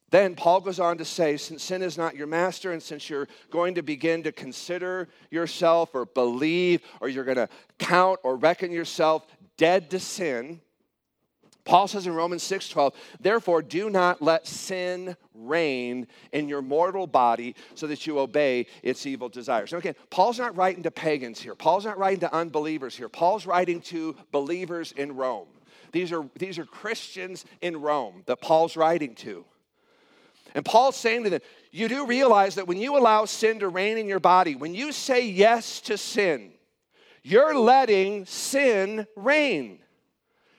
Then 0.10 0.34
Paul 0.34 0.62
goes 0.62 0.80
on 0.80 0.98
to 0.98 1.06
say, 1.06 1.38
since 1.38 1.62
sin 1.62 1.84
is 1.84 1.96
not 1.96 2.16
your 2.16 2.26
master, 2.26 2.72
and 2.72 2.82
since 2.82 3.08
you're 3.08 3.28
going 3.52 3.76
to 3.76 3.84
begin 3.84 4.24
to 4.24 4.32
consider 4.32 5.08
yourself 5.30 5.94
or 5.94 6.06
believe, 6.06 6.82
or 7.02 7.08
you're 7.08 7.24
going 7.24 7.38
to 7.38 7.50
count 7.78 8.20
or 8.24 8.36
reckon 8.36 8.72
yourself 8.72 9.28
dead 9.58 9.92
to 9.92 10.00
sin, 10.00 10.60
Paul 11.66 11.88
says 11.88 12.08
in 12.08 12.14
Romans 12.14 12.44
6:12, 12.44 12.94
"Therefore 13.20 13.62
do 13.62 13.90
not 13.90 14.22
let 14.22 14.48
sin 14.48 15.16
reign 15.34 16.08
in 16.32 16.50
your 16.50 16.62
mortal 16.62 17.08
body 17.08 17.56
so 17.76 17.88
that 17.88 18.06
you 18.06 18.20
obey 18.20 18.68
its 18.82 19.06
evil 19.06 19.30
desires." 19.30 19.72
Now 19.72 19.78
again, 19.78 19.96
Paul's 20.10 20.40
not 20.40 20.56
writing 20.58 20.84
to 20.84 20.92
pagans 20.92 21.42
here. 21.42 21.56
Paul's 21.56 21.86
not 21.86 21.98
writing 21.98 22.20
to 22.22 22.34
unbelievers 22.34 22.98
here. 22.98 23.10
Paul's 23.10 23.46
writing 23.46 23.82
to 23.82 24.16
believers 24.32 24.92
in 24.92 25.16
Rome. 25.16 25.48
These 25.94 26.12
are, 26.12 26.28
these 26.36 26.58
are 26.60 26.66
Christians 26.66 27.46
in 27.62 27.80
Rome 27.80 28.24
that 28.26 28.42
Paul's 28.42 28.76
writing 28.76 29.16
to. 29.16 29.46
And 30.56 30.66
Paul's 30.66 30.98
saying 30.98 31.24
to 31.24 31.30
them, 31.30 31.42
you 31.72 31.88
do 31.88 32.06
realize 32.06 32.56
that 32.56 32.68
when 32.68 32.78
you 32.78 32.98
allow 32.98 33.26
sin 33.26 33.60
to 33.60 33.70
reign 33.70 33.98
in 33.98 34.08
your 34.08 34.20
body, 34.20 34.56
when 34.56 34.76
you 34.76 34.92
say 34.92 35.26
yes 35.26 35.82
to 35.82 35.98
sin, 35.98 36.52
you're 37.24 37.58
letting 37.58 38.26
sin 38.26 39.08
reign. 39.16 39.83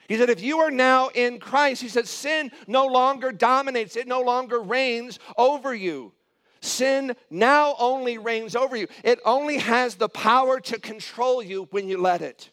He 0.08 0.16
said, 0.16 0.30
if 0.30 0.42
you 0.42 0.58
are 0.58 0.70
now 0.70 1.08
in 1.08 1.38
Christ, 1.38 1.82
he 1.82 1.88
said, 1.88 2.06
sin 2.06 2.50
no 2.66 2.86
longer 2.86 3.32
dominates, 3.32 3.96
it 3.96 4.06
no 4.06 4.20
longer 4.20 4.60
reigns 4.60 5.18
over 5.36 5.74
you. 5.74 6.12
Sin 6.60 7.14
now 7.30 7.74
only 7.78 8.18
reigns 8.18 8.56
over 8.56 8.76
you. 8.76 8.86
It 9.02 9.18
only 9.24 9.58
has 9.58 9.96
the 9.96 10.08
power 10.08 10.60
to 10.60 10.78
control 10.78 11.42
you 11.42 11.68
when 11.70 11.88
you 11.88 12.00
let 12.00 12.22
it. 12.22 12.50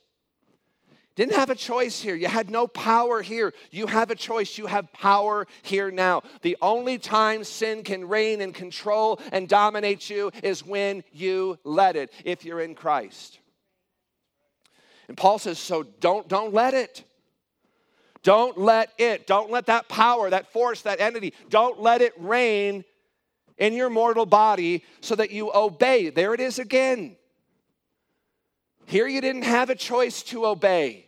Didn't 1.16 1.36
have 1.36 1.50
a 1.50 1.56
choice 1.56 2.02
here. 2.02 2.16
You 2.16 2.28
had 2.28 2.50
no 2.50 2.68
power 2.68 3.22
here. 3.22 3.54
You 3.70 3.88
have 3.88 4.12
a 4.12 4.16
choice. 4.16 4.58
You 4.58 4.66
have 4.68 4.92
power 4.94 5.46
here 5.62 5.92
now. 5.92 6.24
The 6.42 6.58
only 6.62 6.98
time 6.98 7.44
sin 7.44 7.84
can 7.84 8.08
reign 8.08 8.40
and 8.42 8.54
control 8.54 9.20
and 9.32 9.48
dominate 9.48 10.10
you 10.10 10.32
is 10.42 10.66
when 10.66 11.04
you 11.12 11.60
let 11.66 11.98
it, 11.98 12.12
if 12.24 12.46
you're 12.46 12.62
in 12.62 12.76
Christ. 12.76 13.40
And 15.10 15.18
Paul 15.18 15.38
says, 15.38 15.60
so 15.60 15.84
don't, 15.84 16.28
don't 16.30 16.54
let 16.54 16.74
it. 16.74 17.04
Don't 18.24 18.58
let 18.58 18.92
it, 18.98 19.26
don't 19.26 19.50
let 19.50 19.66
that 19.66 19.88
power, 19.88 20.30
that 20.30 20.52
force, 20.54 20.84
that 20.84 21.00
entity, 21.00 21.34
don't 21.50 21.82
let 21.82 22.02
it 22.02 22.14
reign 22.18 22.84
in 23.58 23.74
your 23.74 23.90
mortal 23.90 24.26
body 24.26 24.84
so 25.02 25.16
that 25.16 25.32
you 25.32 25.52
obey. 25.54 26.10
There 26.10 26.34
it 26.34 26.40
is 26.40 26.60
again. 26.60 27.16
Here 28.86 29.08
you 29.08 29.22
didn't 29.22 29.44
have 29.44 29.70
a 29.70 29.76
choice 29.76 30.22
to 30.24 30.46
obey. 30.46 31.08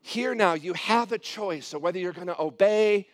Here 0.00 0.34
now 0.34 0.54
you 0.54 0.74
have 0.74 1.12
a 1.12 1.18
choice 1.18 1.72
of 1.72 1.82
whether 1.82 1.98
you're 1.98 2.12
going 2.12 2.26
to 2.26 2.40
obey 2.40 3.08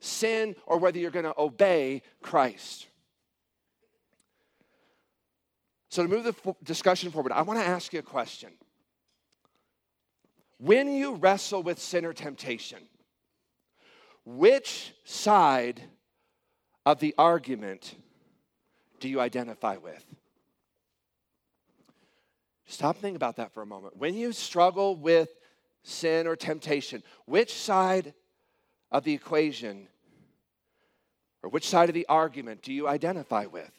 sin 0.00 0.56
or 0.66 0.78
whether 0.78 0.98
you're 0.98 1.10
going 1.10 1.24
to 1.24 1.34
obey 1.38 2.02
Christ. 2.22 2.86
So, 5.88 6.02
to 6.02 6.08
move 6.08 6.24
the 6.24 6.54
discussion 6.62 7.10
forward, 7.10 7.32
I 7.32 7.42
want 7.42 7.60
to 7.60 7.66
ask 7.66 7.92
you 7.92 8.00
a 8.00 8.02
question. 8.02 8.50
When 10.58 10.88
you 10.88 11.14
wrestle 11.14 11.62
with 11.62 11.78
sin 11.78 12.04
or 12.04 12.12
temptation, 12.12 12.78
which 14.24 14.94
side 15.04 15.82
of 16.84 17.00
the 17.00 17.14
argument 17.18 17.94
do 19.00 19.08
you 19.08 19.20
identify 19.20 19.76
with? 19.76 20.04
Stop 22.66 22.96
thinking 22.96 23.16
about 23.16 23.36
that 23.36 23.52
for 23.52 23.62
a 23.62 23.66
moment. 23.66 23.96
When 23.96 24.14
you 24.14 24.32
struggle 24.32 24.96
with 24.96 25.30
sin 25.82 26.26
or 26.26 26.34
temptation, 26.34 27.02
which 27.26 27.54
side 27.54 28.14
of 28.90 29.04
the 29.04 29.12
equation 29.12 29.88
or 31.42 31.50
which 31.50 31.68
side 31.68 31.88
of 31.88 31.94
the 31.94 32.06
argument 32.08 32.62
do 32.62 32.72
you 32.72 32.88
identify 32.88 33.46
with? 33.46 33.70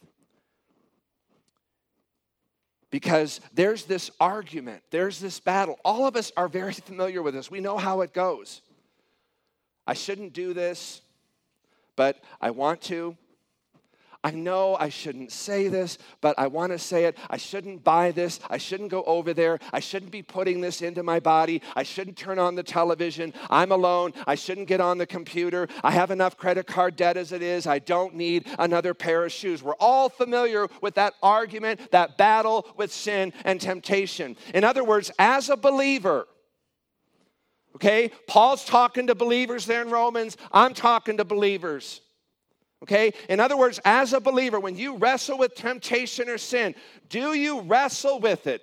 Because 2.90 3.40
there's 3.52 3.84
this 3.84 4.10
argument, 4.18 4.82
there's 4.90 5.20
this 5.20 5.40
battle. 5.40 5.78
All 5.84 6.06
of 6.06 6.16
us 6.16 6.32
are 6.36 6.48
very 6.48 6.72
familiar 6.88 7.22
with 7.22 7.34
this. 7.34 7.50
We 7.50 7.60
know 7.60 7.76
how 7.78 8.00
it 8.00 8.12
goes. 8.12 8.62
I 9.86 9.94
shouldn't 9.94 10.32
do 10.32 10.52
this, 10.52 11.00
but 11.96 12.22
I 12.40 12.50
want 12.50 12.82
to. 12.82 13.16
I 14.24 14.32
know 14.32 14.76
I 14.78 14.88
shouldn't 14.88 15.30
say 15.30 15.68
this, 15.68 15.96
but 16.20 16.36
I 16.38 16.48
want 16.48 16.72
to 16.72 16.78
say 16.78 17.04
it. 17.04 17.16
I 17.30 17.36
shouldn't 17.36 17.84
buy 17.84 18.10
this. 18.10 18.40
I 18.50 18.58
shouldn't 18.58 18.90
go 18.90 19.04
over 19.04 19.32
there. 19.32 19.60
I 19.72 19.78
shouldn't 19.78 20.10
be 20.10 20.22
putting 20.22 20.60
this 20.60 20.82
into 20.82 21.04
my 21.04 21.20
body. 21.20 21.62
I 21.76 21.84
shouldn't 21.84 22.16
turn 22.16 22.36
on 22.36 22.56
the 22.56 22.64
television. 22.64 23.32
I'm 23.48 23.70
alone. 23.70 24.12
I 24.26 24.34
shouldn't 24.34 24.66
get 24.66 24.80
on 24.80 24.98
the 24.98 25.06
computer. 25.06 25.68
I 25.84 25.92
have 25.92 26.10
enough 26.10 26.36
credit 26.36 26.66
card 26.66 26.96
debt 26.96 27.16
as 27.16 27.30
it 27.30 27.42
is. 27.42 27.68
I 27.68 27.78
don't 27.78 28.16
need 28.16 28.48
another 28.58 28.92
pair 28.92 29.24
of 29.24 29.30
shoes. 29.30 29.62
We're 29.62 29.74
all 29.74 30.08
familiar 30.08 30.66
with 30.82 30.96
that 30.96 31.14
argument, 31.22 31.92
that 31.92 32.18
battle 32.18 32.66
with 32.76 32.92
sin 32.92 33.32
and 33.44 33.60
temptation. 33.60 34.36
In 34.52 34.64
other 34.64 34.82
words, 34.82 35.12
as 35.20 35.48
a 35.48 35.56
believer, 35.56 36.26
okay, 37.76 38.10
Paul's 38.26 38.64
talking 38.64 39.06
to 39.06 39.14
believers 39.14 39.64
there 39.64 39.82
in 39.82 39.90
Romans. 39.90 40.36
I'm 40.50 40.74
talking 40.74 41.18
to 41.18 41.24
believers. 41.24 42.00
Okay? 42.82 43.12
In 43.28 43.40
other 43.40 43.56
words, 43.56 43.80
as 43.84 44.12
a 44.12 44.20
believer, 44.20 44.60
when 44.60 44.76
you 44.76 44.96
wrestle 44.96 45.38
with 45.38 45.54
temptation 45.54 46.28
or 46.28 46.38
sin, 46.38 46.74
do 47.08 47.34
you 47.34 47.60
wrestle 47.62 48.20
with 48.20 48.46
it 48.46 48.62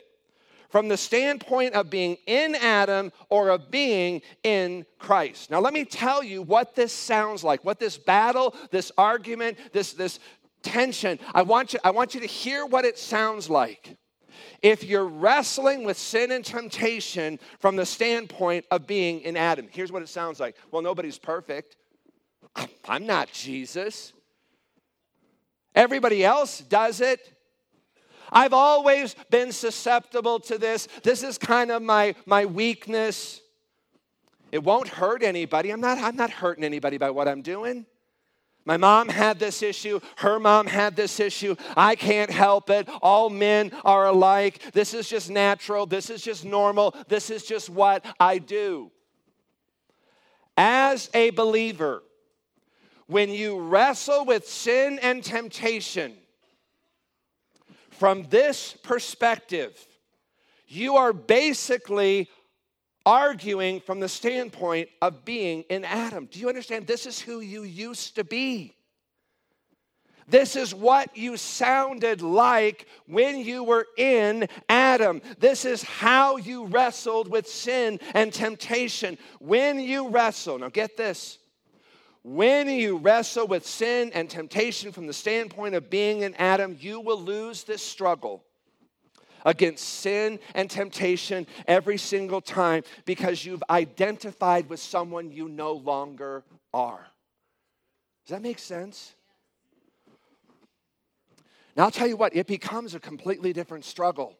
from 0.69 0.87
the 0.87 0.97
standpoint 0.97 1.73
of 1.73 1.89
being 1.89 2.17
in 2.25 2.55
Adam 2.55 3.11
or 3.29 3.49
of 3.49 3.69
being 3.69 4.21
in 4.43 4.85
Christ? 4.99 5.51
Now, 5.51 5.59
let 5.59 5.73
me 5.73 5.83
tell 5.83 6.23
you 6.23 6.41
what 6.41 6.75
this 6.75 6.93
sounds 6.93 7.43
like, 7.43 7.65
what 7.65 7.79
this 7.79 7.97
battle, 7.97 8.55
this 8.71 8.91
argument, 8.97 9.57
this, 9.73 9.93
this 9.93 10.19
tension, 10.61 11.19
I 11.33 11.41
want, 11.41 11.73
you, 11.73 11.79
I 11.83 11.91
want 11.91 12.15
you 12.15 12.21
to 12.21 12.27
hear 12.27 12.65
what 12.65 12.85
it 12.85 12.97
sounds 12.97 13.49
like. 13.49 13.97
If 14.61 14.83
you're 14.83 15.05
wrestling 15.05 15.83
with 15.83 15.97
sin 15.97 16.31
and 16.31 16.43
temptation 16.43 17.39
from 17.59 17.75
the 17.75 17.85
standpoint 17.85 18.65
of 18.71 18.87
being 18.87 19.21
in 19.21 19.37
Adam, 19.37 19.67
here's 19.71 19.91
what 19.91 20.01
it 20.01 20.09
sounds 20.09 20.39
like. 20.39 20.55
Well, 20.71 20.81
nobody's 20.81 21.19
perfect. 21.19 21.75
I'm 22.87 23.05
not 23.05 23.31
Jesus. 23.31 24.13
Everybody 25.73 26.23
else 26.23 26.59
does 26.59 27.01
it. 27.01 27.31
I've 28.31 28.53
always 28.53 29.15
been 29.29 29.51
susceptible 29.51 30.39
to 30.41 30.57
this. 30.57 30.87
This 31.03 31.23
is 31.23 31.37
kind 31.37 31.71
of 31.71 31.81
my, 31.81 32.15
my 32.25 32.45
weakness. 32.45 33.41
It 34.51 34.63
won't 34.63 34.87
hurt 34.87 35.21
anybody. 35.21 35.71
I'm 35.71 35.81
not, 35.81 35.97
I'm 35.97 36.15
not 36.15 36.31
hurting 36.31 36.63
anybody 36.63 36.97
by 36.97 37.11
what 37.11 37.27
I'm 37.27 37.41
doing. 37.41 37.85
My 38.65 38.77
mom 38.77 39.09
had 39.09 39.37
this 39.37 39.61
issue. 39.61 39.99
Her 40.15 40.39
mom 40.39 40.65
had 40.65 40.95
this 40.95 41.19
issue. 41.19 41.55
I 41.77 41.95
can't 41.95 42.31
help 42.31 42.71
it. 42.71 42.89
All 43.01 43.29
men 43.29 43.71
are 43.83 44.07
alike. 44.07 44.59
This 44.73 44.95
is 44.95 45.07
just 45.07 45.29
natural. 45.29 45.85
This 45.85 46.09
is 46.09 46.23
just 46.23 46.43
normal. 46.43 46.95
This 47.07 47.29
is 47.29 47.45
just 47.45 47.69
what 47.69 48.03
I 48.19 48.39
do. 48.39 48.91
As 50.57 51.11
a 51.13 51.29
believer, 51.29 52.01
when 53.07 53.29
you 53.29 53.59
wrestle 53.59 54.25
with 54.25 54.47
sin 54.47 54.99
and 54.99 55.23
temptation, 55.23 56.13
from 57.91 58.23
this 58.29 58.73
perspective, 58.83 59.85
you 60.67 60.95
are 60.97 61.13
basically 61.13 62.29
arguing 63.05 63.79
from 63.79 63.99
the 63.99 64.09
standpoint 64.09 64.89
of 65.01 65.23
being 65.23 65.63
in 65.69 65.85
Adam. 65.85 66.27
Do 66.31 66.39
you 66.39 66.49
understand? 66.49 66.87
This 66.87 67.05
is 67.05 67.21
who 67.21 67.39
you 67.39 67.63
used 67.63 68.15
to 68.15 68.23
be. 68.23 68.73
This 70.27 70.55
is 70.55 70.73
what 70.73 71.15
you 71.15 71.37
sounded 71.37 72.23
like 72.23 72.87
when 73.05 73.37
you 73.37 73.63
were 73.63 73.85
in 73.95 74.47
Adam. 74.67 75.21
This 75.37 75.65
is 75.65 75.83
how 75.83 76.37
you 76.37 76.65
wrestled 76.65 77.29
with 77.29 77.47
sin 77.47 77.99
and 78.15 78.33
temptation. 78.33 79.19
When 79.39 79.79
you 79.79 80.09
wrestle, 80.09 80.57
now 80.57 80.69
get 80.69 80.97
this 80.97 81.37
when 82.25 82.67
you 82.67 82.97
wrestle 82.97 83.45
with 83.45 83.67
sin 83.67 84.09
and 84.15 84.27
temptation 84.27 84.91
from 84.91 85.05
the 85.05 85.13
standpoint 85.13 85.75
of 85.75 85.91
being 85.91 86.21
in 86.21 86.33
Adam, 86.35 86.75
you 86.79 86.99
will 86.99 87.21
lose 87.21 87.63
this 87.65 87.83
struggle 87.83 88.43
against 89.45 89.87
sin 89.87 90.39
and 90.55 90.67
temptation 90.67 91.45
every 91.67 91.99
single 91.99 92.41
time 92.41 92.81
because 93.05 93.45
you've 93.45 93.63
identified 93.69 94.67
with 94.69 94.79
someone 94.79 95.31
you 95.31 95.47
no 95.47 95.73
longer 95.73 96.43
are. 96.73 97.05
Does 98.25 98.31
that 98.31 98.41
make 98.41 98.57
sense? 98.57 99.13
Now, 101.77 101.83
I'll 101.83 101.91
tell 101.91 102.07
you 102.07 102.17
what, 102.17 102.35
it 102.35 102.47
becomes 102.47 102.95
a 102.95 102.99
completely 102.99 103.53
different 103.53 103.85
struggle. 103.85 104.35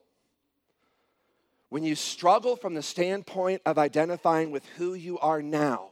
When 1.70 1.84
you 1.84 1.94
struggle 1.94 2.56
from 2.56 2.74
the 2.74 2.82
standpoint 2.82 3.62
of 3.64 3.78
identifying 3.78 4.50
with 4.50 4.66
who 4.78 4.96
you 4.96 5.20
are 5.20 5.44
now, 5.44 5.92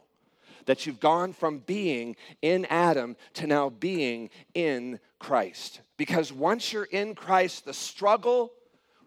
that 0.66 0.86
you've 0.86 1.00
gone 1.00 1.32
from 1.32 1.58
being 1.58 2.16
in 2.42 2.64
Adam 2.66 3.16
to 3.34 3.46
now 3.46 3.70
being 3.70 4.30
in 4.54 5.00
Christ. 5.18 5.80
Because 5.96 6.32
once 6.32 6.72
you're 6.72 6.84
in 6.84 7.14
Christ, 7.14 7.64
the 7.64 7.72
struggle 7.72 8.52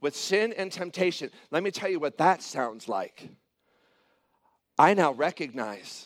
with 0.01 0.15
sin 0.15 0.53
and 0.53 0.71
temptation, 0.71 1.29
let 1.51 1.63
me 1.63 1.71
tell 1.71 1.89
you 1.89 1.99
what 1.99 2.17
that 2.17 2.41
sounds 2.41 2.87
like. 2.87 3.29
I 4.79 4.93
now 4.93 5.11
recognize, 5.13 6.05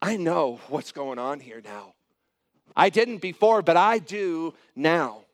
I 0.00 0.16
know 0.16 0.60
what's 0.68 0.92
going 0.92 1.18
on 1.18 1.40
here 1.40 1.62
now. 1.64 1.94
I 2.76 2.90
didn't 2.90 3.18
before, 3.18 3.62
but 3.62 3.76
I 3.76 3.98
do 3.98 4.54
now. 4.74 5.25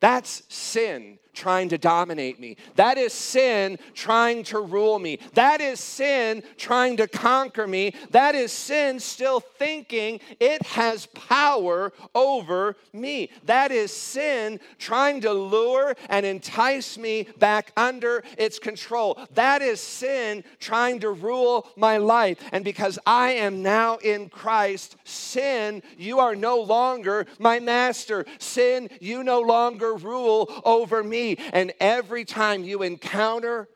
That's 0.00 0.42
sin 0.48 1.18
trying 1.36 1.68
to 1.68 1.78
dominate 1.78 2.40
me. 2.40 2.56
That 2.74 2.98
is 2.98 3.12
sin 3.12 3.78
trying 3.94 4.42
to 4.44 4.58
rule 4.58 4.98
me. 4.98 5.18
That 5.34 5.60
is 5.60 5.78
sin 5.78 6.42
trying 6.56 6.96
to 6.96 7.06
conquer 7.06 7.66
me. 7.66 7.94
That 8.10 8.34
is 8.34 8.50
sin 8.50 8.98
still 8.98 9.40
thinking 9.40 10.18
it 10.40 10.62
has 10.62 11.06
power 11.06 11.92
over 12.14 12.76
me. 12.92 13.30
That 13.44 13.70
is 13.70 13.92
sin 13.92 14.58
trying 14.78 15.20
to 15.20 15.32
lure 15.32 15.94
and 16.08 16.24
entice 16.24 16.96
me 16.96 17.28
back 17.38 17.70
under 17.76 18.24
its 18.38 18.58
control. 18.58 19.20
That 19.34 19.60
is 19.60 19.80
sin 19.80 20.42
trying 20.58 21.00
to 21.00 21.10
rule 21.10 21.68
my 21.76 21.98
life. 21.98 22.38
And 22.50 22.64
because 22.64 22.98
I 23.06 23.32
am 23.32 23.62
now 23.62 23.96
in 23.96 24.30
Christ, 24.30 24.96
sin, 25.04 25.82
you 25.98 26.18
are 26.18 26.34
no 26.34 26.58
longer 26.58 27.26
my 27.38 27.60
master. 27.60 28.24
Sin, 28.38 28.88
you 29.00 29.22
no 29.22 29.40
longer 29.40 29.85
rule 29.94 30.50
over 30.64 31.02
me. 31.02 31.36
And 31.52 31.72
every 31.80 32.24
time 32.24 32.64
you 32.64 32.82
encounter 32.82 33.68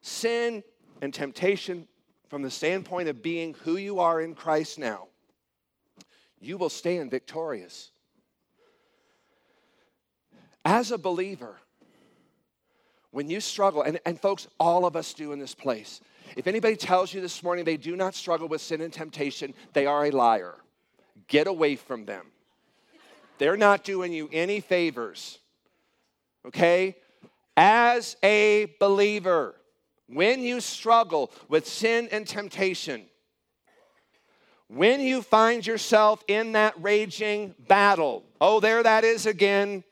sin 0.00 0.62
and 1.00 1.12
temptation 1.12 1.86
from 2.28 2.42
the 2.42 2.50
standpoint 2.50 3.08
of 3.08 3.22
being 3.22 3.54
who 3.64 3.76
you 3.76 4.00
are 4.00 4.20
in 4.20 4.34
Christ 4.34 4.78
now, 4.78 5.08
you 6.40 6.56
will 6.56 6.68
stand 6.68 7.10
victorious. 7.10 7.90
As 10.64 10.90
a 10.90 10.98
believer, 10.98 11.56
when 13.10 13.30
you 13.30 13.40
struggle, 13.40 13.82
and, 13.82 13.98
and 14.04 14.20
folks, 14.20 14.46
all 14.60 14.84
of 14.84 14.94
us 14.94 15.14
do 15.14 15.32
in 15.32 15.38
this 15.38 15.54
place. 15.54 16.00
If 16.36 16.46
anybody 16.46 16.76
tells 16.76 17.14
you 17.14 17.20
this 17.20 17.42
morning 17.42 17.64
they 17.64 17.78
do 17.78 17.96
not 17.96 18.14
struggle 18.14 18.48
with 18.48 18.60
sin 18.60 18.80
and 18.80 18.92
temptation, 18.92 19.54
they 19.72 19.86
are 19.86 20.04
a 20.04 20.10
liar. 20.10 20.56
Get 21.26 21.46
away 21.46 21.76
from 21.76 22.04
them. 22.04 22.26
They're 23.38 23.56
not 23.56 23.84
doing 23.84 24.12
you 24.12 24.28
any 24.32 24.60
favors 24.60 25.38
okay? 26.46 26.96
As 27.56 28.16
a 28.22 28.74
believer, 28.78 29.54
when 30.08 30.40
you 30.40 30.60
struggle 30.60 31.30
with 31.48 31.66
sin 31.66 32.08
and 32.10 32.26
temptation, 32.26 33.04
when 34.68 35.00
you 35.00 35.22
find 35.22 35.66
yourself 35.66 36.22
in 36.28 36.52
that 36.52 36.74
raging 36.80 37.54
battle, 37.68 38.22
oh, 38.40 38.60
there 38.60 38.82
that 38.82 39.04
is 39.04 39.26
again, 39.26 39.82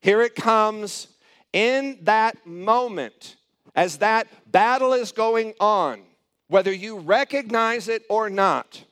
here 0.00 0.22
it 0.22 0.34
comes. 0.34 1.08
In 1.52 1.98
that 2.02 2.46
moment, 2.46 3.36
as 3.74 3.98
that 3.98 4.26
battle 4.50 4.92
is 4.92 5.12
going 5.12 5.54
on, 5.60 6.02
whether 6.48 6.72
you 6.72 6.98
recognize 6.98 7.88
it 7.88 8.02
or 8.08 8.28
not, 8.28 8.84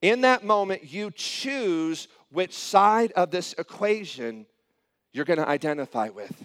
in 0.00 0.20
that 0.20 0.44
moment, 0.44 0.84
you 0.84 1.10
choose 1.10 2.08
which 2.30 2.54
side 2.54 3.12
of 3.12 3.30
this 3.30 3.52
equation 3.54 4.46
you're 5.12 5.24
going 5.24 5.38
to 5.38 5.48
identify 5.48 6.08
with. 6.08 6.44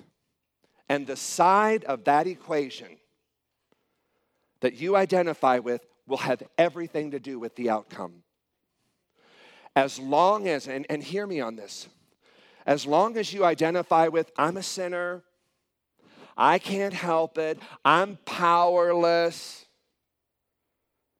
And 0.89 1.08
the 1.08 1.15
side 1.15 1.84
of 1.86 2.04
that 2.06 2.28
equation 2.28 2.97
that 4.62 4.76
you 4.76 4.95
identify 4.95 5.60
with 5.60 5.86
will 6.08 6.17
have 6.17 6.43
everything 6.58 7.12
to 7.12 7.19
do 7.19 7.39
with 7.39 7.56
the 7.56 7.69
outcome. 7.69 8.23
As 9.76 9.97
long 9.99 10.47
as, 10.47 10.67
and, 10.67 10.86
and 10.89 11.04
hear 11.04 11.26
me 11.26 11.41
on 11.41 11.56
this, 11.56 11.88
as 12.65 12.86
long 12.86 13.17
as 13.17 13.34
you 13.34 13.43
identify 13.43 14.08
with, 14.08 14.32
I'm 14.38 14.58
a 14.58 14.63
sinner, 14.63 15.23
I 16.38 16.60
can't 16.60 16.93
help 16.93 17.38
it, 17.38 17.60
I'm 17.84 18.17
powerless, 18.26 19.65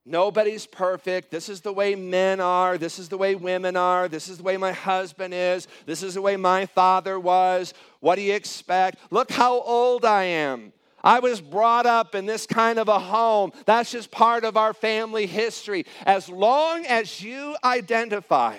Nobody's 0.06 0.66
perfect. 0.66 1.32
This 1.32 1.48
is 1.48 1.62
the 1.62 1.72
way 1.72 1.96
men 1.96 2.42
are. 2.42 2.78
This 2.78 3.00
is 3.00 3.08
the 3.08 3.18
way 3.18 3.36
women 3.36 3.78
are. 3.78 4.10
This 4.10 4.28
is 4.28 4.38
the 4.38 4.44
way 4.44 4.58
my 4.58 4.74
husband 4.74 5.34
is. 5.34 5.68
This 5.86 6.04
is 6.04 6.16
the 6.16 6.22
way 6.22 6.36
my 6.36 6.66
father 6.66 7.18
was. 7.18 7.74
What 8.02 8.16
do 8.16 8.22
you 8.22 8.34
expect? 8.34 9.00
Look 9.12 9.32
how 9.32 9.62
old 9.62 10.04
I 10.04 10.24
am. 10.24 10.74
I 11.06 11.20
was 11.20 11.40
brought 11.42 11.86
up 11.86 12.16
in 12.16 12.26
this 12.26 12.46
kind 12.46 12.80
of 12.80 12.88
a 12.90 13.00
home. 13.00 13.52
That's 13.66 13.92
just 13.92 14.12
part 14.12 14.44
of 14.44 14.58
our 14.58 14.74
family 14.74 15.26
history. 15.26 15.86
As 16.06 16.28
long 16.28 16.86
as 16.86 17.22
you 17.22 17.56
identify 17.64 18.58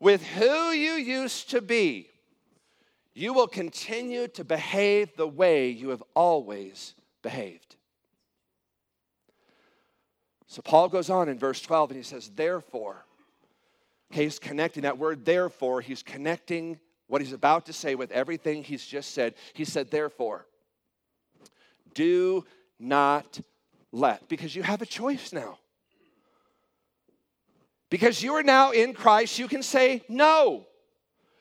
with 0.00 0.24
who 0.24 0.70
you 0.70 0.92
used 0.92 1.50
to 1.50 1.60
be, 1.60 2.10
you 3.14 3.32
will 3.32 3.46
continue 3.46 4.28
to 4.28 4.44
behave 4.44 5.16
the 5.16 5.28
way 5.28 5.68
you 5.68 5.90
have 5.90 6.02
always 6.14 6.94
behaved. 7.22 7.73
So 10.54 10.62
Paul 10.62 10.88
goes 10.88 11.10
on 11.10 11.28
in 11.28 11.36
verse 11.36 11.60
12 11.60 11.90
and 11.90 11.96
he 11.96 12.04
says, 12.04 12.30
Therefore, 12.32 13.04
okay, 14.12 14.22
he's 14.22 14.38
connecting 14.38 14.84
that 14.84 14.98
word, 14.98 15.24
therefore, 15.24 15.80
he's 15.80 16.00
connecting 16.00 16.78
what 17.08 17.20
he's 17.20 17.32
about 17.32 17.66
to 17.66 17.72
say 17.72 17.96
with 17.96 18.12
everything 18.12 18.62
he's 18.62 18.86
just 18.86 19.14
said. 19.14 19.34
He 19.52 19.64
said, 19.64 19.90
Therefore, 19.90 20.46
do 21.92 22.44
not 22.78 23.40
let, 23.90 24.28
because 24.28 24.54
you 24.54 24.62
have 24.62 24.80
a 24.80 24.86
choice 24.86 25.32
now. 25.32 25.58
Because 27.90 28.22
you 28.22 28.34
are 28.34 28.44
now 28.44 28.70
in 28.70 28.94
Christ, 28.94 29.40
you 29.40 29.48
can 29.48 29.64
say 29.64 30.04
no. 30.08 30.66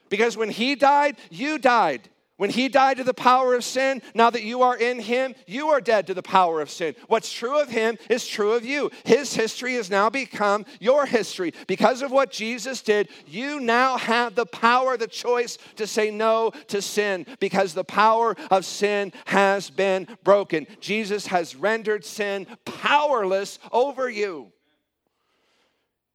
Because 0.09 0.35
when 0.35 0.49
he 0.49 0.73
died, 0.73 1.17
you 1.29 1.59
died. 1.59 2.09
When 2.37 2.49
he 2.49 2.67
died 2.67 2.97
to 2.97 3.03
the 3.03 3.13
power 3.13 3.53
of 3.53 3.63
sin, 3.63 4.01
now 4.15 4.31
that 4.31 4.41
you 4.41 4.63
are 4.63 4.75
in 4.75 4.99
him, 4.99 5.35
you 5.45 5.69
are 5.69 5.79
dead 5.79 6.07
to 6.07 6.15
the 6.15 6.23
power 6.23 6.61
of 6.61 6.71
sin. 6.71 6.95
What's 7.07 7.31
true 7.31 7.61
of 7.61 7.69
him 7.69 7.97
is 8.09 8.27
true 8.27 8.53
of 8.53 8.65
you. 8.65 8.89
His 9.05 9.35
history 9.35 9.75
has 9.75 9.91
now 9.91 10.09
become 10.09 10.65
your 10.79 11.05
history. 11.05 11.53
Because 11.67 12.01
of 12.01 12.09
what 12.11 12.31
Jesus 12.31 12.81
did, 12.81 13.09
you 13.27 13.59
now 13.59 13.97
have 13.97 14.33
the 14.33 14.47
power, 14.47 14.97
the 14.97 15.05
choice 15.05 15.59
to 15.75 15.85
say 15.85 16.09
no 16.09 16.51
to 16.69 16.81
sin 16.81 17.27
because 17.39 17.75
the 17.75 17.83
power 17.83 18.35
of 18.49 18.65
sin 18.65 19.13
has 19.25 19.69
been 19.69 20.07
broken. 20.23 20.65
Jesus 20.79 21.27
has 21.27 21.55
rendered 21.55 22.03
sin 22.03 22.47
powerless 22.65 23.59
over 23.71 24.09
you. 24.09 24.51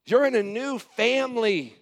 You're 0.05 0.25
in 0.25 0.35
a 0.35 0.43
new 0.43 0.79
family. 0.79 1.78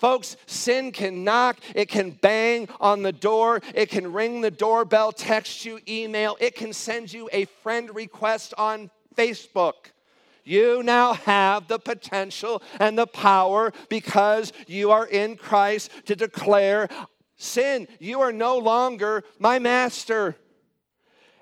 Folks, 0.00 0.38
sin 0.46 0.92
can 0.92 1.24
knock, 1.24 1.58
it 1.74 1.90
can 1.90 2.10
bang 2.10 2.68
on 2.80 3.02
the 3.02 3.12
door, 3.12 3.60
it 3.74 3.90
can 3.90 4.12
ring 4.12 4.40
the 4.40 4.50
doorbell, 4.50 5.12
text 5.12 5.66
you, 5.66 5.78
email, 5.86 6.38
it 6.40 6.54
can 6.54 6.72
send 6.72 7.12
you 7.12 7.28
a 7.34 7.44
friend 7.62 7.94
request 7.94 8.54
on 8.56 8.90
Facebook. 9.14 9.92
You 10.42 10.82
now 10.82 11.12
have 11.12 11.68
the 11.68 11.78
potential 11.78 12.62
and 12.80 12.98
the 12.98 13.06
power 13.06 13.72
because 13.90 14.54
you 14.66 14.90
are 14.90 15.06
in 15.06 15.36
Christ 15.36 15.90
to 16.06 16.16
declare 16.16 16.88
sin. 17.36 17.86
You 17.98 18.22
are 18.22 18.32
no 18.32 18.56
longer 18.56 19.22
my 19.38 19.58
master. 19.58 20.34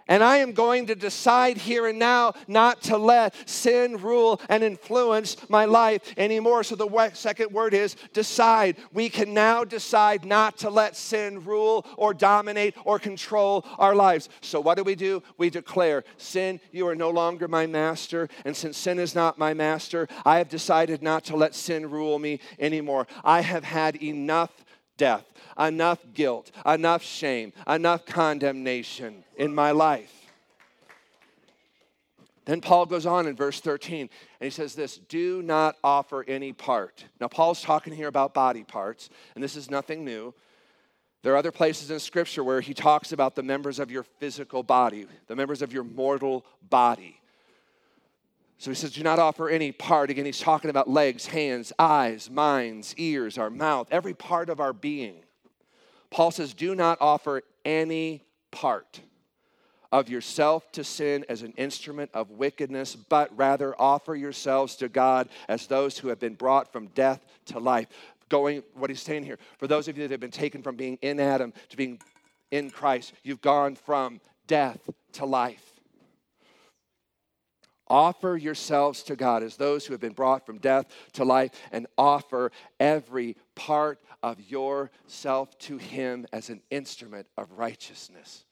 And 0.09 0.25
I 0.25 0.39
am 0.39 0.53
going 0.53 0.87
to 0.87 0.95
decide 0.95 1.59
here 1.59 1.87
and 1.87 1.99
now 1.99 2.33
not 2.47 2.83
to 2.83 2.97
let 2.97 3.35
sin 3.49 3.99
rule 3.99 4.41
and 4.49 4.65
influence 4.65 5.37
my 5.49 5.67
life 5.67 6.15
anymore. 6.17 6.65
So 6.65 6.75
the 6.75 7.11
second 7.13 7.53
word 7.53 7.75
is 7.75 7.95
decide. 8.13 8.77
We 8.93 9.11
can 9.11 9.35
now 9.35 9.65
decide 9.65 10.25
not 10.25 10.59
to 10.59 10.71
let 10.71 10.97
sin 10.97 11.45
rule 11.45 11.87
or 11.97 12.15
dominate 12.15 12.75
or 12.85 12.99
control 12.99 13.65
our 13.79 13.95
lives. 13.95 14.29
So 14.41 14.61
what 14.61 14.77
do 14.77 14.85
we 14.85 14.95
do? 14.95 15.23
We 15.37 15.51
declare, 15.51 16.05
Sin, 16.17 16.61
you 16.73 16.89
are 16.89 16.95
no 16.95 17.11
longer 17.11 17.47
my 17.47 17.67
master. 17.67 18.29
And 18.45 18.57
since 18.57 18.79
sin 18.79 18.99
is 18.99 19.15
not 19.15 19.39
my 19.39 19.55
master, 19.55 20.09
I 20.25 20.39
have 20.39 20.49
decided 20.49 21.03
not 21.03 21.25
to 21.25 21.37
let 21.37 21.55
sin 21.55 21.91
rule 21.91 22.19
me 22.19 22.41
anymore. 22.59 23.07
I 23.25 23.43
have 23.43 23.65
had 23.65 24.03
enough 24.03 24.51
death, 24.99 25.25
enough 25.59 26.01
guilt, 26.13 26.51
enough 26.67 27.03
shame, 27.03 27.55
enough 27.67 28.05
condemnation 28.05 29.25
in 29.37 29.55
my 29.55 29.71
life. 29.71 30.13
Then 32.45 32.61
Paul 32.63 32.87
goes 32.87 33.05
on 33.05 33.27
in 33.27 33.37
verse 33.37 33.61
13 33.61 34.01
and 34.01 34.11
he 34.41 34.49
says 34.49 34.75
this 34.75 34.97
do 34.97 35.43
not 35.43 35.77
offer 35.85 36.25
any 36.27 36.53
part. 36.53 37.05
Now, 37.21 37.29
Paul's 37.29 37.63
talking 37.63 37.93
here 37.93 38.09
about 38.09 38.33
body 38.33 38.65
parts, 38.65 39.11
and 39.35 39.45
this 39.45 39.55
is 39.55 39.71
nothing 39.71 40.05
new. 40.05 40.35
There 41.23 41.35
are 41.35 41.37
other 41.37 41.53
places 41.53 41.91
in 41.91 41.99
Scripture 42.01 42.43
where 42.45 42.61
he 42.61 42.73
talks 42.73 43.13
about 43.13 43.35
the 43.35 43.43
members 43.43 43.79
of 43.79 43.91
your 43.91 44.03
physical 44.03 44.63
body, 44.63 45.07
the 45.27 45.37
members 45.37 45.61
of 45.63 45.73
your 45.73 45.85
mortal 45.85 46.47
body. 46.71 47.18
So 48.59 48.73
he 48.73 48.75
says, 48.75 48.93
Do 48.93 49.05
not 49.05 49.21
offer 49.21 49.49
any 49.49 49.71
part. 49.71 50.11
Again, 50.11 50.27
he's 50.27 50.41
talking 50.41 50.69
about 50.69 50.91
legs, 50.91 51.27
hands, 51.27 51.73
eyes, 51.79 52.29
minds, 52.29 52.93
ears, 52.97 53.39
our 53.39 53.51
mouth, 53.51 53.87
every 53.91 54.15
part 54.15 54.51
of 54.51 54.59
our 54.61 54.73
being. 54.73 55.23
Paul 56.11 56.33
says, 56.33 56.55
Do 56.55 56.75
not 56.75 56.99
offer 57.01 57.43
any 57.65 58.25
part 58.51 59.01
of 59.93 60.09
yourself 60.09 60.71
to 60.73 60.83
sin 60.85 61.25
as 61.29 61.43
an 61.43 61.53
instrument 61.53 62.11
of 62.13 62.31
wickedness, 62.31 62.97
but 62.97 63.35
rather 63.37 63.81
offer 63.81 64.15
yourselves 64.15 64.75
to 64.77 64.89
God 64.89 65.29
as 65.49 65.67
those 65.67 65.97
who 65.97 66.09
have 66.09 66.19
been 66.19 66.35
brought 66.35 66.73
from 66.73 66.89
death 66.89 67.25
to 67.47 67.59
life. 67.59 67.87
Going, 68.29 68.63
what 68.75 68.91
he's 68.91 69.01
saying 69.01 69.23
here, 69.23 69.39
for 69.57 69.67
those 69.67 69.89
of 69.89 69.97
you 69.97 70.03
that 70.03 70.11
have 70.11 70.21
been 70.21 70.31
taken 70.31 70.63
from 70.63 70.77
being 70.77 70.99
in 71.01 71.21
Adam 71.21 71.55
to 71.71 71.77
being 71.77 71.99
in 72.51 72.71
Christ, 72.71 73.15
you've 73.23 73.41
gone 73.41 73.77
from 73.77 74.21
death 74.47 74.81
to 75.13 75.25
life. 75.25 75.78
Offer 77.89 78.37
yourselves 78.37 79.03
to 79.05 79.17
God 79.17 79.43
as 79.43 79.57
those 79.57 79.87
who 79.87 79.95
have 79.95 80.01
been 80.01 80.13
brought 80.13 80.45
from 80.45 80.59
death 80.59 80.87
to 81.15 81.25
life, 81.25 81.51
and 81.73 81.87
offer 81.97 82.53
every 82.79 83.37
part 83.55 83.99
of 84.23 84.41
yourself 84.41 85.59
to 85.61 85.79
Him 85.79 86.27
as 86.33 86.51
an 86.51 86.61
instrument 86.71 87.27
of 87.37 87.51
righteousness. 87.53 88.45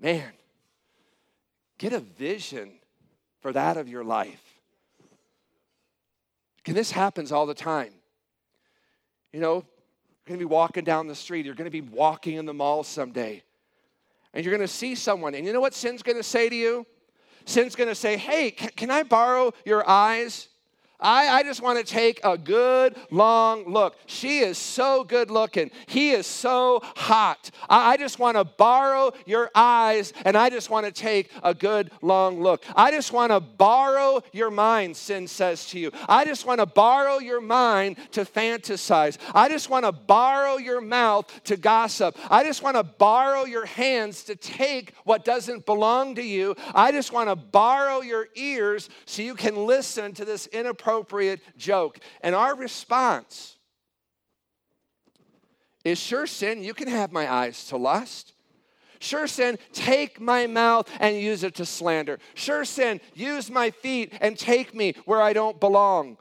Man, 0.00 0.32
get 1.78 1.92
a 1.92 2.00
vision 2.00 2.72
for 3.40 3.52
that 3.52 3.76
of 3.76 3.88
your 3.88 4.04
life. 4.04 4.42
And 6.66 6.76
this 6.76 6.90
happens 6.90 7.32
all 7.32 7.46
the 7.46 7.54
time. 7.54 7.92
You 9.32 9.40
know, 9.40 9.54
you're 9.54 9.64
going 10.26 10.38
to 10.38 10.46
be 10.46 10.52
walking 10.52 10.84
down 10.84 11.06
the 11.06 11.14
street, 11.14 11.46
you're 11.46 11.54
going 11.54 11.64
to 11.64 11.70
be 11.70 11.80
walking 11.80 12.36
in 12.36 12.44
the 12.44 12.54
mall 12.54 12.82
someday, 12.82 13.42
and 14.34 14.44
you're 14.44 14.54
going 14.54 14.66
to 14.66 14.72
see 14.72 14.94
someone, 14.94 15.34
and 15.34 15.46
you 15.46 15.52
know 15.52 15.60
what 15.60 15.74
sin's 15.74 16.02
going 16.02 16.18
to 16.18 16.22
say 16.22 16.48
to 16.48 16.54
you? 16.54 16.86
Sin's 17.48 17.74
going 17.74 17.88
to 17.88 17.94
say, 17.94 18.18
Hey, 18.18 18.50
can, 18.50 18.68
can 18.76 18.90
I 18.90 19.02
borrow 19.02 19.54
your 19.64 19.88
eyes? 19.88 20.48
I, 21.00 21.28
I 21.28 21.42
just 21.44 21.62
want 21.62 21.78
to 21.78 21.84
take 21.84 22.20
a 22.24 22.36
good 22.36 22.96
long 23.10 23.64
look. 23.66 23.96
She 24.06 24.40
is 24.40 24.58
so 24.58 25.04
good 25.04 25.30
looking. 25.30 25.70
He 25.86 26.10
is 26.10 26.26
so 26.26 26.80
hot. 26.82 27.50
I, 27.68 27.92
I 27.92 27.96
just 27.96 28.18
want 28.18 28.36
to 28.36 28.44
borrow 28.44 29.12
your 29.24 29.50
eyes 29.54 30.12
and 30.24 30.36
I 30.36 30.50
just 30.50 30.70
want 30.70 30.86
to 30.86 30.92
take 30.92 31.30
a 31.42 31.54
good 31.54 31.92
long 32.02 32.42
look. 32.42 32.64
I 32.74 32.90
just 32.90 33.12
want 33.12 33.30
to 33.30 33.38
borrow 33.38 34.22
your 34.32 34.50
mind, 34.50 34.96
sin 34.96 35.28
says 35.28 35.66
to 35.66 35.78
you. 35.78 35.92
I 36.08 36.24
just 36.24 36.46
want 36.46 36.58
to 36.58 36.66
borrow 36.66 37.18
your 37.18 37.40
mind 37.40 37.96
to 38.12 38.24
fantasize. 38.24 39.18
I 39.32 39.48
just 39.48 39.70
want 39.70 39.84
to 39.84 39.92
borrow 39.92 40.56
your 40.56 40.80
mouth 40.80 41.32
to 41.44 41.56
gossip. 41.56 42.16
I 42.28 42.42
just 42.42 42.64
want 42.64 42.76
to 42.76 42.82
borrow 42.82 43.44
your 43.44 43.66
hands 43.66 44.24
to 44.24 44.34
take 44.34 44.94
what 45.04 45.24
doesn't 45.24 45.64
belong 45.64 46.16
to 46.16 46.22
you. 46.22 46.56
I 46.74 46.90
just 46.90 47.12
want 47.12 47.28
to 47.28 47.36
borrow 47.36 48.00
your 48.00 48.28
ears 48.34 48.88
so 49.06 49.22
you 49.22 49.36
can 49.36 49.54
listen 49.54 50.12
to 50.14 50.24
this 50.24 50.46
inappropriate 50.48 50.87
inappropriate 50.88 51.40
joke. 51.56 51.98
And 52.22 52.34
our 52.34 52.54
response 52.56 53.56
is 55.84 55.98
sure, 55.98 56.26
sin, 56.26 56.62
you 56.62 56.74
can 56.74 56.88
have 56.88 57.12
my 57.12 57.30
eyes 57.30 57.66
to 57.68 57.76
lust. 57.76 58.32
Sure, 59.00 59.28
sin, 59.28 59.58
take 59.72 60.20
my 60.20 60.46
mouth 60.46 60.90
and 60.98 61.16
use 61.16 61.44
it 61.44 61.54
to 61.54 61.64
slander. 61.64 62.18
Sure, 62.34 62.64
sin, 62.64 63.00
use 63.14 63.48
my 63.48 63.70
feet 63.70 64.12
and 64.20 64.36
take 64.36 64.74
me 64.74 64.94
where 65.04 65.22
I 65.22 65.32
don't 65.32 65.60
belong. 65.60 66.16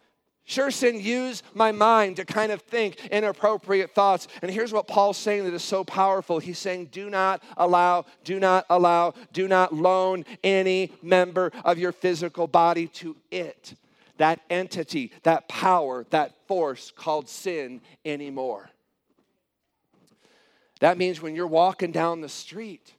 Sure, 0.46 0.70
sin, 0.70 1.02
use 1.02 1.44
my 1.56 1.72
mind 1.72 2.18
to 2.18 2.24
kind 2.24 2.52
of 2.52 2.62
think 2.62 3.08
inappropriate 3.08 3.96
thoughts. 3.96 4.28
And 4.42 4.52
here's 4.52 4.72
what 4.72 4.88
Paul's 4.88 5.18
saying 5.18 5.44
that 5.46 5.54
is 5.54 5.64
so 5.64 5.84
powerful. 5.84 6.40
He's 6.40 6.60
saying, 6.60 6.90
do 6.92 7.10
not 7.10 7.44
allow, 7.58 8.06
do 8.24 8.40
not 8.40 8.66
allow, 8.70 9.14
do 9.34 9.48
not 9.48 9.74
loan 9.74 10.24
any 10.44 10.94
member 11.02 11.52
of 11.66 11.80
your 11.80 11.92
physical 11.92 12.48
body 12.48 12.88
to 12.88 13.18
it 13.32 13.74
that 14.18 14.42
entity, 14.50 15.12
that 15.24 15.48
power, 15.48 16.06
that 16.10 16.34
force 16.48 16.92
called 16.96 17.30
sin 17.30 17.82
anymore. 18.06 18.70
That 20.80 20.98
means 20.98 21.22
when 21.22 21.36
you're 21.36 21.48
walking 21.48 21.92
down 21.92 22.22
the 22.22 22.30
street, 22.30 22.94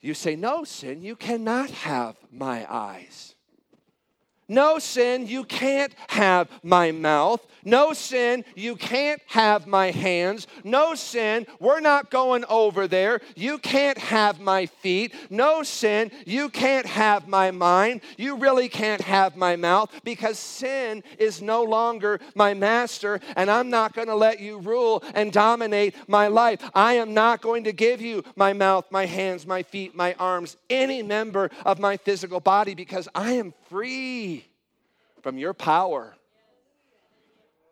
you 0.00 0.14
say, 0.14 0.36
No, 0.36 0.64
sin, 0.64 1.02
you 1.02 1.16
cannot 1.16 1.70
have 1.70 2.16
my 2.30 2.66
eyes. 2.72 3.34
No 4.52 4.78
sin, 4.78 5.26
you 5.26 5.44
can't 5.44 5.94
have 6.08 6.46
my 6.62 6.92
mouth. 6.92 7.40
No 7.64 7.94
sin, 7.94 8.44
you 8.54 8.76
can't 8.76 9.22
have 9.28 9.66
my 9.66 9.90
hands. 9.90 10.46
No 10.62 10.94
sin, 10.94 11.46
we're 11.58 11.80
not 11.80 12.10
going 12.10 12.44
over 12.50 12.86
there. 12.86 13.22
You 13.34 13.56
can't 13.56 13.96
have 13.96 14.40
my 14.40 14.66
feet. 14.66 15.14
No 15.30 15.62
sin, 15.62 16.10
you 16.26 16.50
can't 16.50 16.84
have 16.84 17.28
my 17.28 17.50
mind. 17.50 18.02
You 18.18 18.36
really 18.36 18.68
can't 18.68 19.00
have 19.00 19.36
my 19.36 19.56
mouth 19.56 19.90
because 20.04 20.38
sin 20.38 21.02
is 21.18 21.40
no 21.40 21.62
longer 21.62 22.20
my 22.34 22.52
master, 22.52 23.20
and 23.36 23.50
I'm 23.50 23.70
not 23.70 23.94
going 23.94 24.08
to 24.08 24.16
let 24.16 24.38
you 24.40 24.58
rule 24.58 25.02
and 25.14 25.32
dominate 25.32 25.94
my 26.08 26.26
life. 26.26 26.60
I 26.74 26.94
am 26.94 27.14
not 27.14 27.40
going 27.40 27.64
to 27.64 27.72
give 27.72 28.02
you 28.02 28.22
my 28.36 28.52
mouth, 28.52 28.84
my 28.90 29.06
hands, 29.06 29.46
my 29.46 29.62
feet, 29.62 29.94
my 29.94 30.14
arms, 30.18 30.58
any 30.68 31.02
member 31.02 31.50
of 31.64 31.78
my 31.78 31.96
physical 31.96 32.40
body 32.40 32.74
because 32.74 33.08
I 33.14 33.32
am 33.32 33.54
free 33.70 34.41
from 35.22 35.38
your 35.38 35.54
power. 35.54 36.14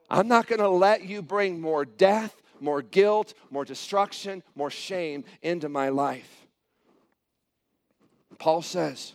I'm 0.08 0.28
not 0.28 0.46
going 0.46 0.60
to 0.60 0.68
let 0.68 1.04
you 1.04 1.22
bring 1.22 1.60
more 1.60 1.84
death, 1.84 2.34
more 2.60 2.82
guilt, 2.82 3.34
more 3.50 3.64
destruction, 3.64 4.42
more 4.54 4.70
shame 4.70 5.24
into 5.42 5.68
my 5.68 5.88
life. 5.88 6.46
Paul 8.38 8.62
says, 8.62 9.12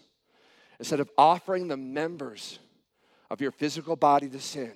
instead 0.80 1.00
of 1.00 1.10
offering 1.18 1.68
the 1.68 1.78
members 1.78 2.60
of 3.30 3.42
your 3.42 3.52
physical 3.52 3.96
body 3.96 4.30
to 4.30 4.40
sin, 4.40 4.74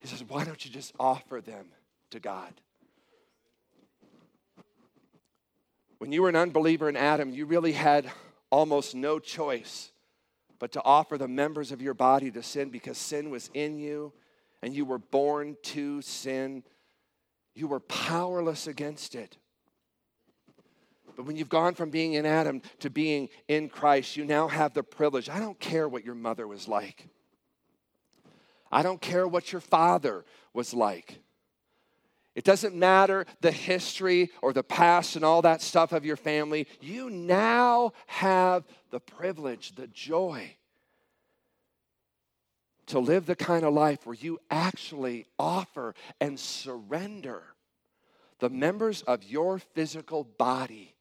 he 0.00 0.08
says, 0.08 0.24
why 0.26 0.44
don't 0.44 0.64
you 0.64 0.70
just 0.70 0.94
offer 0.98 1.40
them 1.40 1.66
to 2.10 2.20
God? 2.20 2.52
When 5.98 6.12
you 6.12 6.22
were 6.22 6.30
an 6.30 6.36
unbeliever 6.36 6.88
in 6.88 6.96
Adam, 6.96 7.30
you 7.30 7.44
really 7.44 7.72
had 7.72 8.10
almost 8.50 8.94
no 8.94 9.18
choice 9.18 9.90
but 10.60 10.72
to 10.72 10.82
offer 10.84 11.18
the 11.18 11.26
members 11.26 11.72
of 11.72 11.82
your 11.82 11.94
body 11.94 12.30
to 12.30 12.42
sin 12.42 12.68
because 12.68 12.98
sin 12.98 13.30
was 13.30 13.50
in 13.54 13.78
you 13.78 14.12
and 14.62 14.72
you 14.74 14.84
were 14.84 14.98
born 14.98 15.56
to 15.62 16.00
sin. 16.02 16.62
You 17.54 17.66
were 17.66 17.80
powerless 17.80 18.68
against 18.68 19.14
it. 19.16 19.38
But 21.16 21.24
when 21.24 21.36
you've 21.36 21.48
gone 21.48 21.74
from 21.74 21.90
being 21.90 22.12
in 22.12 22.26
Adam 22.26 22.62
to 22.80 22.90
being 22.90 23.30
in 23.48 23.68
Christ, 23.70 24.16
you 24.16 24.24
now 24.24 24.48
have 24.48 24.74
the 24.74 24.82
privilege. 24.82 25.28
I 25.28 25.40
don't 25.40 25.58
care 25.58 25.88
what 25.88 26.04
your 26.04 26.14
mother 26.14 26.46
was 26.46 26.68
like. 26.68 27.08
I 28.70 28.82
don't 28.82 29.00
care 29.00 29.26
what 29.26 29.52
your 29.52 29.60
father 29.60 30.24
was 30.52 30.72
like. 30.74 31.20
It 32.34 32.44
doesn't 32.44 32.74
matter 32.74 33.26
the 33.40 33.50
history 33.50 34.30
or 34.40 34.52
the 34.52 34.62
past 34.62 35.16
and 35.16 35.24
all 35.24 35.42
that 35.42 35.62
stuff 35.62 35.92
of 35.92 36.04
your 36.04 36.16
family. 36.16 36.66
You 36.80 37.10
now 37.10 37.92
have 38.06 38.64
the 38.90 39.00
privilege, 39.00 39.74
the 39.74 39.88
joy 39.88 40.56
to 42.90 42.98
live 42.98 43.26
the 43.26 43.36
kind 43.36 43.64
of 43.64 43.72
life 43.72 44.04
where 44.04 44.16
you 44.16 44.40
actually 44.50 45.24
offer 45.38 45.94
and 46.20 46.38
surrender 46.38 47.42
the 48.40 48.50
members 48.50 49.02
of 49.02 49.22
your 49.22 49.60
physical 49.60 50.24
body 50.24 50.94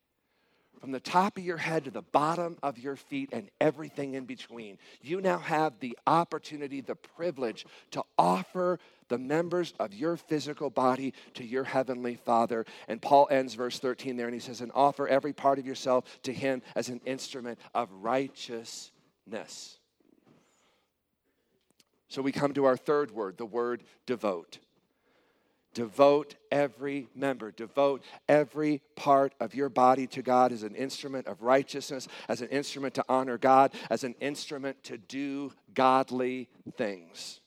from 0.80 0.92
the 0.92 1.00
top 1.00 1.38
of 1.38 1.44
your 1.44 1.58
head 1.58 1.86
to 1.86 1.92
the 1.92 2.02
bottom 2.02 2.58
of 2.64 2.78
your 2.78 2.96
feet 2.96 3.30
and 3.32 3.50
everything 3.60 4.14
in 4.14 4.26
between. 4.26 4.78
You 5.02 5.22
now 5.22 5.38
have 5.40 5.80
the 5.80 5.98
opportunity, 6.08 6.82
the 6.82 6.96
privilege 6.96 7.66
to 7.92 8.04
offer 8.18 8.80
the 9.10 9.18
members 9.18 9.74
of 9.80 9.94
your 9.94 10.16
physical 10.18 10.70
body 10.70 11.14
to 11.34 11.44
your 11.44 11.64
heavenly 11.64 12.16
Father. 12.16 12.66
And 12.88 13.02
Paul 13.02 13.28
ends 13.30 13.56
verse 13.56 13.80
13 13.80 14.16
there 14.16 14.28
and 14.28 14.34
he 14.34 14.40
says, 14.40 14.62
And 14.62 14.72
offer 14.74 15.08
every 15.08 15.34
part 15.34 15.60
of 15.60 15.66
yourself 15.66 16.06
to 16.24 16.34
him 16.34 16.62
as 16.76 16.90
an 16.90 17.02
instrument 17.06 17.60
of 17.74 17.90
righteousness. 17.92 19.80
So 22.08 22.22
we 22.24 22.32
come 22.32 22.54
to 22.54 22.66
our 22.66 22.78
third 22.78 23.12
word, 23.12 23.38
the 23.38 23.46
word 23.46 23.84
devote. 24.06 24.60
Devote 25.74 26.36
every 26.52 27.08
member, 27.14 27.52
devote 27.52 28.04
every 28.28 28.82
part 28.96 29.34
of 29.40 29.54
your 29.54 29.70
body 29.70 30.08
to 30.08 30.22
God 30.22 30.52
as 30.52 30.64
an 30.64 30.76
instrument 30.76 31.28
of 31.28 31.44
righteousness, 31.44 32.08
as 32.28 32.42
an 32.42 32.50
instrument 32.50 32.96
to 32.96 33.06
honor 33.08 33.38
God, 33.38 33.74
as 33.90 34.04
an 34.04 34.16
instrument 34.20 34.84
to 34.86 34.98
do 34.98 35.52
godly 35.74 36.50
things. 36.76 37.40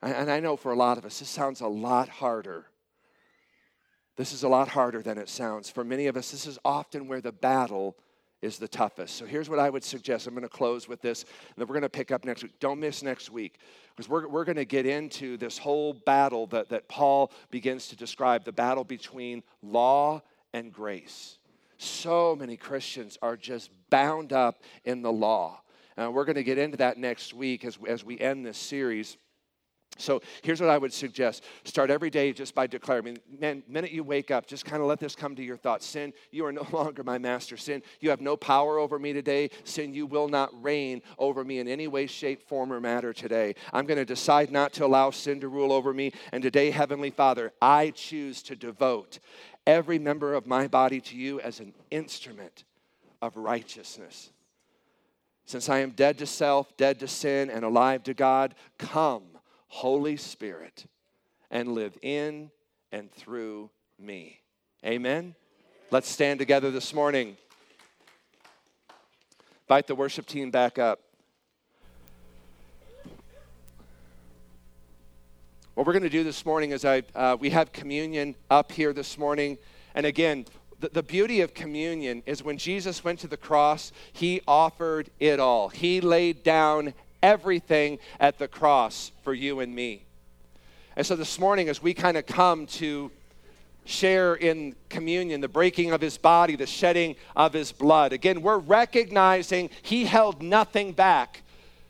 And 0.00 0.30
I 0.30 0.40
know 0.40 0.56
for 0.56 0.70
a 0.70 0.76
lot 0.76 0.98
of 0.98 1.04
us, 1.04 1.18
this 1.18 1.28
sounds 1.28 1.60
a 1.60 1.66
lot 1.66 2.08
harder. 2.08 2.66
This 4.16 4.32
is 4.32 4.44
a 4.44 4.48
lot 4.48 4.68
harder 4.68 5.02
than 5.02 5.18
it 5.18 5.28
sounds. 5.28 5.70
For 5.70 5.82
many 5.82 6.06
of 6.06 6.16
us, 6.16 6.30
this 6.30 6.46
is 6.46 6.58
often 6.64 7.08
where 7.08 7.20
the 7.20 7.32
battle 7.32 7.96
is 8.44 8.58
the 8.58 8.68
toughest. 8.68 9.16
So 9.16 9.24
here's 9.24 9.48
what 9.48 9.58
I 9.58 9.70
would 9.70 9.82
suggest. 9.82 10.26
I'm 10.26 10.34
going 10.34 10.42
to 10.42 10.48
close 10.48 10.86
with 10.86 11.00
this, 11.00 11.22
and 11.22 11.30
then 11.56 11.66
we're 11.66 11.74
going 11.74 11.82
to 11.82 11.88
pick 11.88 12.10
up 12.10 12.24
next 12.24 12.42
week. 12.42 12.52
Don't 12.60 12.78
miss 12.78 13.02
next 13.02 13.30
week, 13.30 13.58
because 13.96 14.08
we're, 14.08 14.28
we're 14.28 14.44
going 14.44 14.56
to 14.56 14.64
get 14.64 14.86
into 14.86 15.36
this 15.36 15.56
whole 15.56 15.94
battle 15.94 16.46
that, 16.48 16.68
that 16.68 16.88
Paul 16.88 17.32
begins 17.50 17.88
to 17.88 17.96
describe 17.96 18.44
the 18.44 18.52
battle 18.52 18.84
between 18.84 19.42
law 19.62 20.22
and 20.52 20.72
grace. 20.72 21.38
So 21.78 22.36
many 22.36 22.56
Christians 22.56 23.18
are 23.22 23.36
just 23.36 23.70
bound 23.90 24.32
up 24.32 24.62
in 24.84 25.02
the 25.02 25.12
law. 25.12 25.62
And 25.96 26.12
we're 26.12 26.24
going 26.24 26.36
to 26.36 26.44
get 26.44 26.58
into 26.58 26.76
that 26.78 26.98
next 26.98 27.34
week 27.34 27.64
as, 27.64 27.78
as 27.88 28.04
we 28.04 28.18
end 28.18 28.44
this 28.44 28.58
series. 28.58 29.16
So 29.96 30.22
here's 30.42 30.60
what 30.60 30.70
I 30.70 30.78
would 30.78 30.92
suggest. 30.92 31.44
Start 31.64 31.90
every 31.90 32.10
day 32.10 32.32
just 32.32 32.54
by 32.54 32.66
declaring. 32.66 33.18
Man, 33.38 33.62
minute 33.68 33.92
you 33.92 34.02
wake 34.02 34.30
up, 34.30 34.46
just 34.46 34.64
kind 34.64 34.82
of 34.82 34.88
let 34.88 34.98
this 34.98 35.14
come 35.14 35.36
to 35.36 35.42
your 35.42 35.56
thoughts. 35.56 35.86
Sin, 35.86 36.12
you 36.30 36.44
are 36.46 36.52
no 36.52 36.66
longer 36.72 37.04
my 37.04 37.18
master. 37.18 37.56
Sin, 37.56 37.82
you 38.00 38.10
have 38.10 38.20
no 38.20 38.36
power 38.36 38.78
over 38.78 38.98
me 38.98 39.12
today. 39.12 39.50
Sin, 39.64 39.94
you 39.94 40.06
will 40.06 40.28
not 40.28 40.50
reign 40.62 41.02
over 41.18 41.44
me 41.44 41.58
in 41.58 41.68
any 41.68 41.86
way, 41.86 42.06
shape, 42.06 42.42
form, 42.42 42.72
or 42.72 42.80
matter 42.80 43.12
today. 43.12 43.54
I'm 43.72 43.86
going 43.86 43.98
to 43.98 44.04
decide 44.04 44.50
not 44.50 44.72
to 44.74 44.86
allow 44.86 45.10
sin 45.10 45.40
to 45.40 45.48
rule 45.48 45.72
over 45.72 45.94
me. 45.94 46.12
And 46.32 46.42
today, 46.42 46.70
Heavenly 46.70 47.10
Father, 47.10 47.52
I 47.62 47.90
choose 47.90 48.42
to 48.44 48.56
devote 48.56 49.20
every 49.66 49.98
member 49.98 50.34
of 50.34 50.46
my 50.46 50.66
body 50.66 51.00
to 51.00 51.16
you 51.16 51.40
as 51.40 51.60
an 51.60 51.72
instrument 51.90 52.64
of 53.22 53.36
righteousness. 53.36 54.30
Since 55.46 55.68
I 55.68 55.78
am 55.78 55.90
dead 55.90 56.18
to 56.18 56.26
self, 56.26 56.74
dead 56.76 56.98
to 57.00 57.08
sin, 57.08 57.50
and 57.50 57.64
alive 57.64 58.02
to 58.04 58.14
God, 58.14 58.54
come 58.78 59.22
Holy 59.74 60.16
Spirit 60.16 60.86
and 61.50 61.72
live 61.72 61.98
in 62.00 62.48
and 62.92 63.10
through 63.10 63.70
me. 63.98 64.38
Amen. 64.86 65.34
Let's 65.90 66.08
stand 66.08 66.38
together 66.38 66.70
this 66.70 66.94
morning. 66.94 67.36
Invite 69.66 69.88
the 69.88 69.96
worship 69.96 70.26
team 70.26 70.52
back 70.52 70.78
up. 70.78 71.00
What 75.74 75.88
we're 75.88 75.92
going 75.92 76.04
to 76.04 76.08
do 76.08 76.22
this 76.22 76.46
morning 76.46 76.70
is 76.70 76.84
I, 76.84 77.02
uh, 77.12 77.36
we 77.40 77.50
have 77.50 77.72
communion 77.72 78.36
up 78.48 78.70
here 78.70 78.92
this 78.92 79.18
morning. 79.18 79.58
And 79.96 80.06
again, 80.06 80.44
the, 80.78 80.90
the 80.90 81.02
beauty 81.02 81.40
of 81.40 81.52
communion 81.52 82.22
is 82.26 82.44
when 82.44 82.58
Jesus 82.58 83.02
went 83.02 83.18
to 83.20 83.26
the 83.26 83.36
cross, 83.36 83.90
he 84.12 84.40
offered 84.46 85.10
it 85.18 85.40
all. 85.40 85.68
He 85.68 86.00
laid 86.00 86.44
down 86.44 86.94
everything 87.24 87.98
at 88.20 88.38
the 88.38 88.46
cross 88.46 89.10
for 89.22 89.32
you 89.32 89.60
and 89.60 89.74
me. 89.74 90.04
And 90.94 91.06
so 91.06 91.16
this 91.16 91.38
morning, 91.38 91.70
as 91.70 91.82
we 91.82 91.94
kind 91.94 92.18
of 92.18 92.26
come 92.26 92.66
to 92.66 93.10
share 93.86 94.34
in 94.34 94.76
communion, 94.90 95.40
the 95.40 95.48
breaking 95.48 95.92
of 95.92 96.02
his 96.02 96.18
body, 96.18 96.54
the 96.54 96.66
shedding 96.66 97.16
of 97.34 97.54
his 97.54 97.72
blood, 97.72 98.12
again, 98.12 98.42
we're 98.42 98.58
recognizing 98.58 99.70
he 99.80 100.04
held 100.04 100.42
nothing 100.42 100.92
back. 100.92 101.40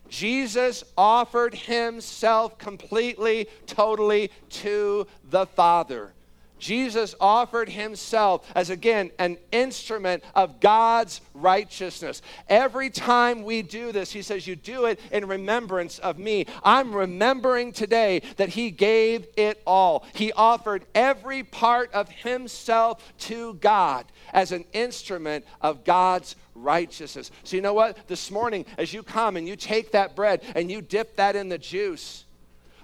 Jesus 0.09 0.85
offered 0.97 1.55
himself 1.55 2.57
completely, 2.57 3.49
totally 3.67 4.31
to 4.51 5.05
the 5.31 5.47
Father. 5.47 6.13
Jesus 6.59 7.15
offered 7.21 7.69
himself 7.69 8.51
as 8.55 8.71
again 8.71 9.11
an 9.19 9.39
instrument 9.53 10.23
of 10.35 10.61
God's 10.61 11.21
righteousness. 11.35 12.23
Every 12.49 12.91
time 12.91 13.43
we 13.43 13.63
do 13.63 13.93
this, 13.93 14.13
he 14.13 14.23
says, 14.23 14.47
You 14.47 14.57
do 14.57 14.87
it 14.87 15.01
in 15.11 15.27
remembrance 15.27 15.99
of 15.99 16.19
me. 16.19 16.47
I'm 16.63 16.95
remembering 16.95 17.73
today 17.73 18.23
that 18.37 18.51
he 18.51 18.71
gave 18.71 19.27
it 19.37 19.63
all. 19.67 20.07
He 20.15 20.33
offered 20.33 20.87
every 20.95 21.43
part 21.43 21.93
of 21.93 22.09
himself 22.09 23.13
to 23.21 23.55
God 23.55 24.07
as 24.33 24.53
an 24.53 24.65
instrument 24.73 25.45
of 25.61 25.85
God's 25.85 26.37
righteousness. 26.55 27.31
So, 27.43 27.57
you 27.57 27.63
know 27.63 27.75
what? 27.75 28.07
This 28.07 28.31
morning, 28.31 28.65
as 28.79 28.93
you 28.93 29.03
come 29.03 29.37
and 29.37 29.47
you 29.47 29.57
take 29.57 29.93
that 29.93 30.17
bread 30.17 30.43
and 30.55 30.71
you 30.71 30.81
dip 30.81 31.17
that 31.17 31.37
in 31.37 31.49
the 31.49 31.59
juice, 31.59 32.24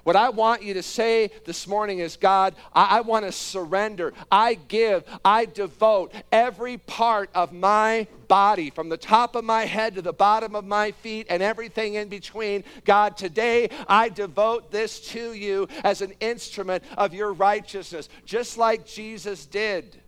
what 0.04 0.16
I 0.16 0.30
want 0.30 0.62
you 0.62 0.74
to 0.74 0.82
say 0.82 1.30
this 1.44 1.66
morning 1.66 1.98
is 1.98 2.16
God, 2.16 2.54
I, 2.72 2.98
I 2.98 3.00
want 3.02 3.26
to 3.26 3.32
surrender. 3.32 4.12
I 4.30 4.54
give, 4.54 5.04
I 5.24 5.44
devote 5.44 6.12
every 6.32 6.78
part 6.78 7.30
of 7.34 7.52
my 7.52 8.06
body, 8.28 8.70
from 8.70 8.88
the 8.88 8.96
top 8.96 9.34
of 9.34 9.44
my 9.44 9.64
head 9.64 9.96
to 9.96 10.02
the 10.02 10.12
bottom 10.12 10.54
of 10.54 10.64
my 10.64 10.92
feet 10.92 11.26
and 11.28 11.42
everything 11.42 11.94
in 11.94 12.08
between. 12.08 12.64
God, 12.84 13.16
today 13.16 13.68
I 13.88 14.08
devote 14.08 14.70
this 14.70 15.00
to 15.08 15.32
you 15.32 15.68
as 15.84 16.00
an 16.00 16.12
instrument 16.20 16.84
of 16.96 17.12
your 17.12 17.32
righteousness, 17.32 18.08
just 18.24 18.56
like 18.56 18.86
Jesus 18.86 19.46
did. 19.46 20.00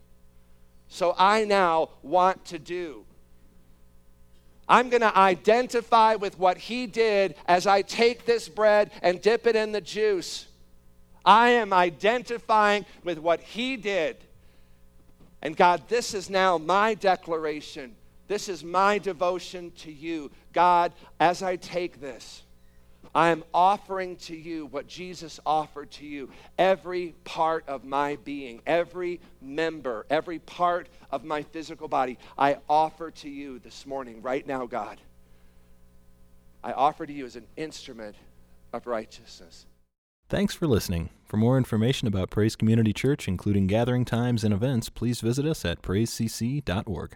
So 0.87 1.13
I 1.17 1.43
now 1.43 1.89
want 2.01 2.45
to 2.45 2.59
do. 2.59 3.05
I'm 4.67 4.89
going 4.89 5.01
to 5.01 5.17
identify 5.17 6.15
with 6.15 6.39
what 6.39 6.57
he 6.57 6.87
did 6.87 7.35
as 7.45 7.67
I 7.67 7.81
take 7.81 8.25
this 8.25 8.47
bread 8.47 8.91
and 9.01 9.21
dip 9.21 9.45
it 9.45 9.55
in 9.55 9.71
the 9.71 9.81
juice. 9.81 10.47
I 11.25 11.49
am 11.49 11.73
identifying 11.73 12.85
with 13.03 13.17
what 13.17 13.41
he 13.41 13.77
did. 13.77 14.17
And 15.41 15.57
God, 15.57 15.89
this 15.89 16.13
is 16.13 16.29
now 16.29 16.57
my 16.57 16.93
declaration. 16.93 17.95
This 18.27 18.47
is 18.47 18.63
my 18.63 18.97
devotion 18.97 19.71
to 19.79 19.91
you. 19.91 20.31
God, 20.53 20.93
as 21.19 21.43
I 21.43 21.57
take 21.57 21.99
this, 21.99 22.43
I 23.15 23.29
am 23.29 23.43
offering 23.53 24.15
to 24.17 24.35
you 24.35 24.65
what 24.65 24.87
Jesus 24.87 25.39
offered 25.45 25.91
to 25.91 26.05
you. 26.05 26.29
Every 26.57 27.13
part 27.23 27.63
of 27.67 27.83
my 27.83 28.17
being, 28.23 28.61
every 28.65 29.21
member, 29.41 30.05
every 30.09 30.39
part 30.39 30.87
of 31.11 31.23
my 31.23 31.43
physical 31.43 31.87
body, 31.87 32.17
I 32.37 32.57
offer 32.67 33.11
to 33.11 33.29
you 33.29 33.59
this 33.59 33.85
morning, 33.85 34.21
right 34.21 34.45
now, 34.47 34.65
God. 34.65 34.99
I 36.63 36.71
offer 36.71 37.05
to 37.05 37.13
you 37.13 37.25
as 37.25 37.35
an 37.35 37.45
instrument 37.55 38.15
of 38.71 38.87
righteousness. 38.87 39.67
Thanks 40.29 40.55
for 40.55 40.65
listening. 40.65 41.09
For 41.25 41.37
more 41.37 41.57
information 41.57 42.07
about 42.07 42.31
Praise 42.31 42.55
Community 42.55 42.93
Church, 42.93 43.27
including 43.27 43.67
gathering 43.67 44.05
times 44.05 44.43
and 44.43 44.53
events, 44.53 44.89
please 44.89 45.21
visit 45.21 45.45
us 45.45 45.65
at 45.65 45.81
praisecc.org. 45.81 47.15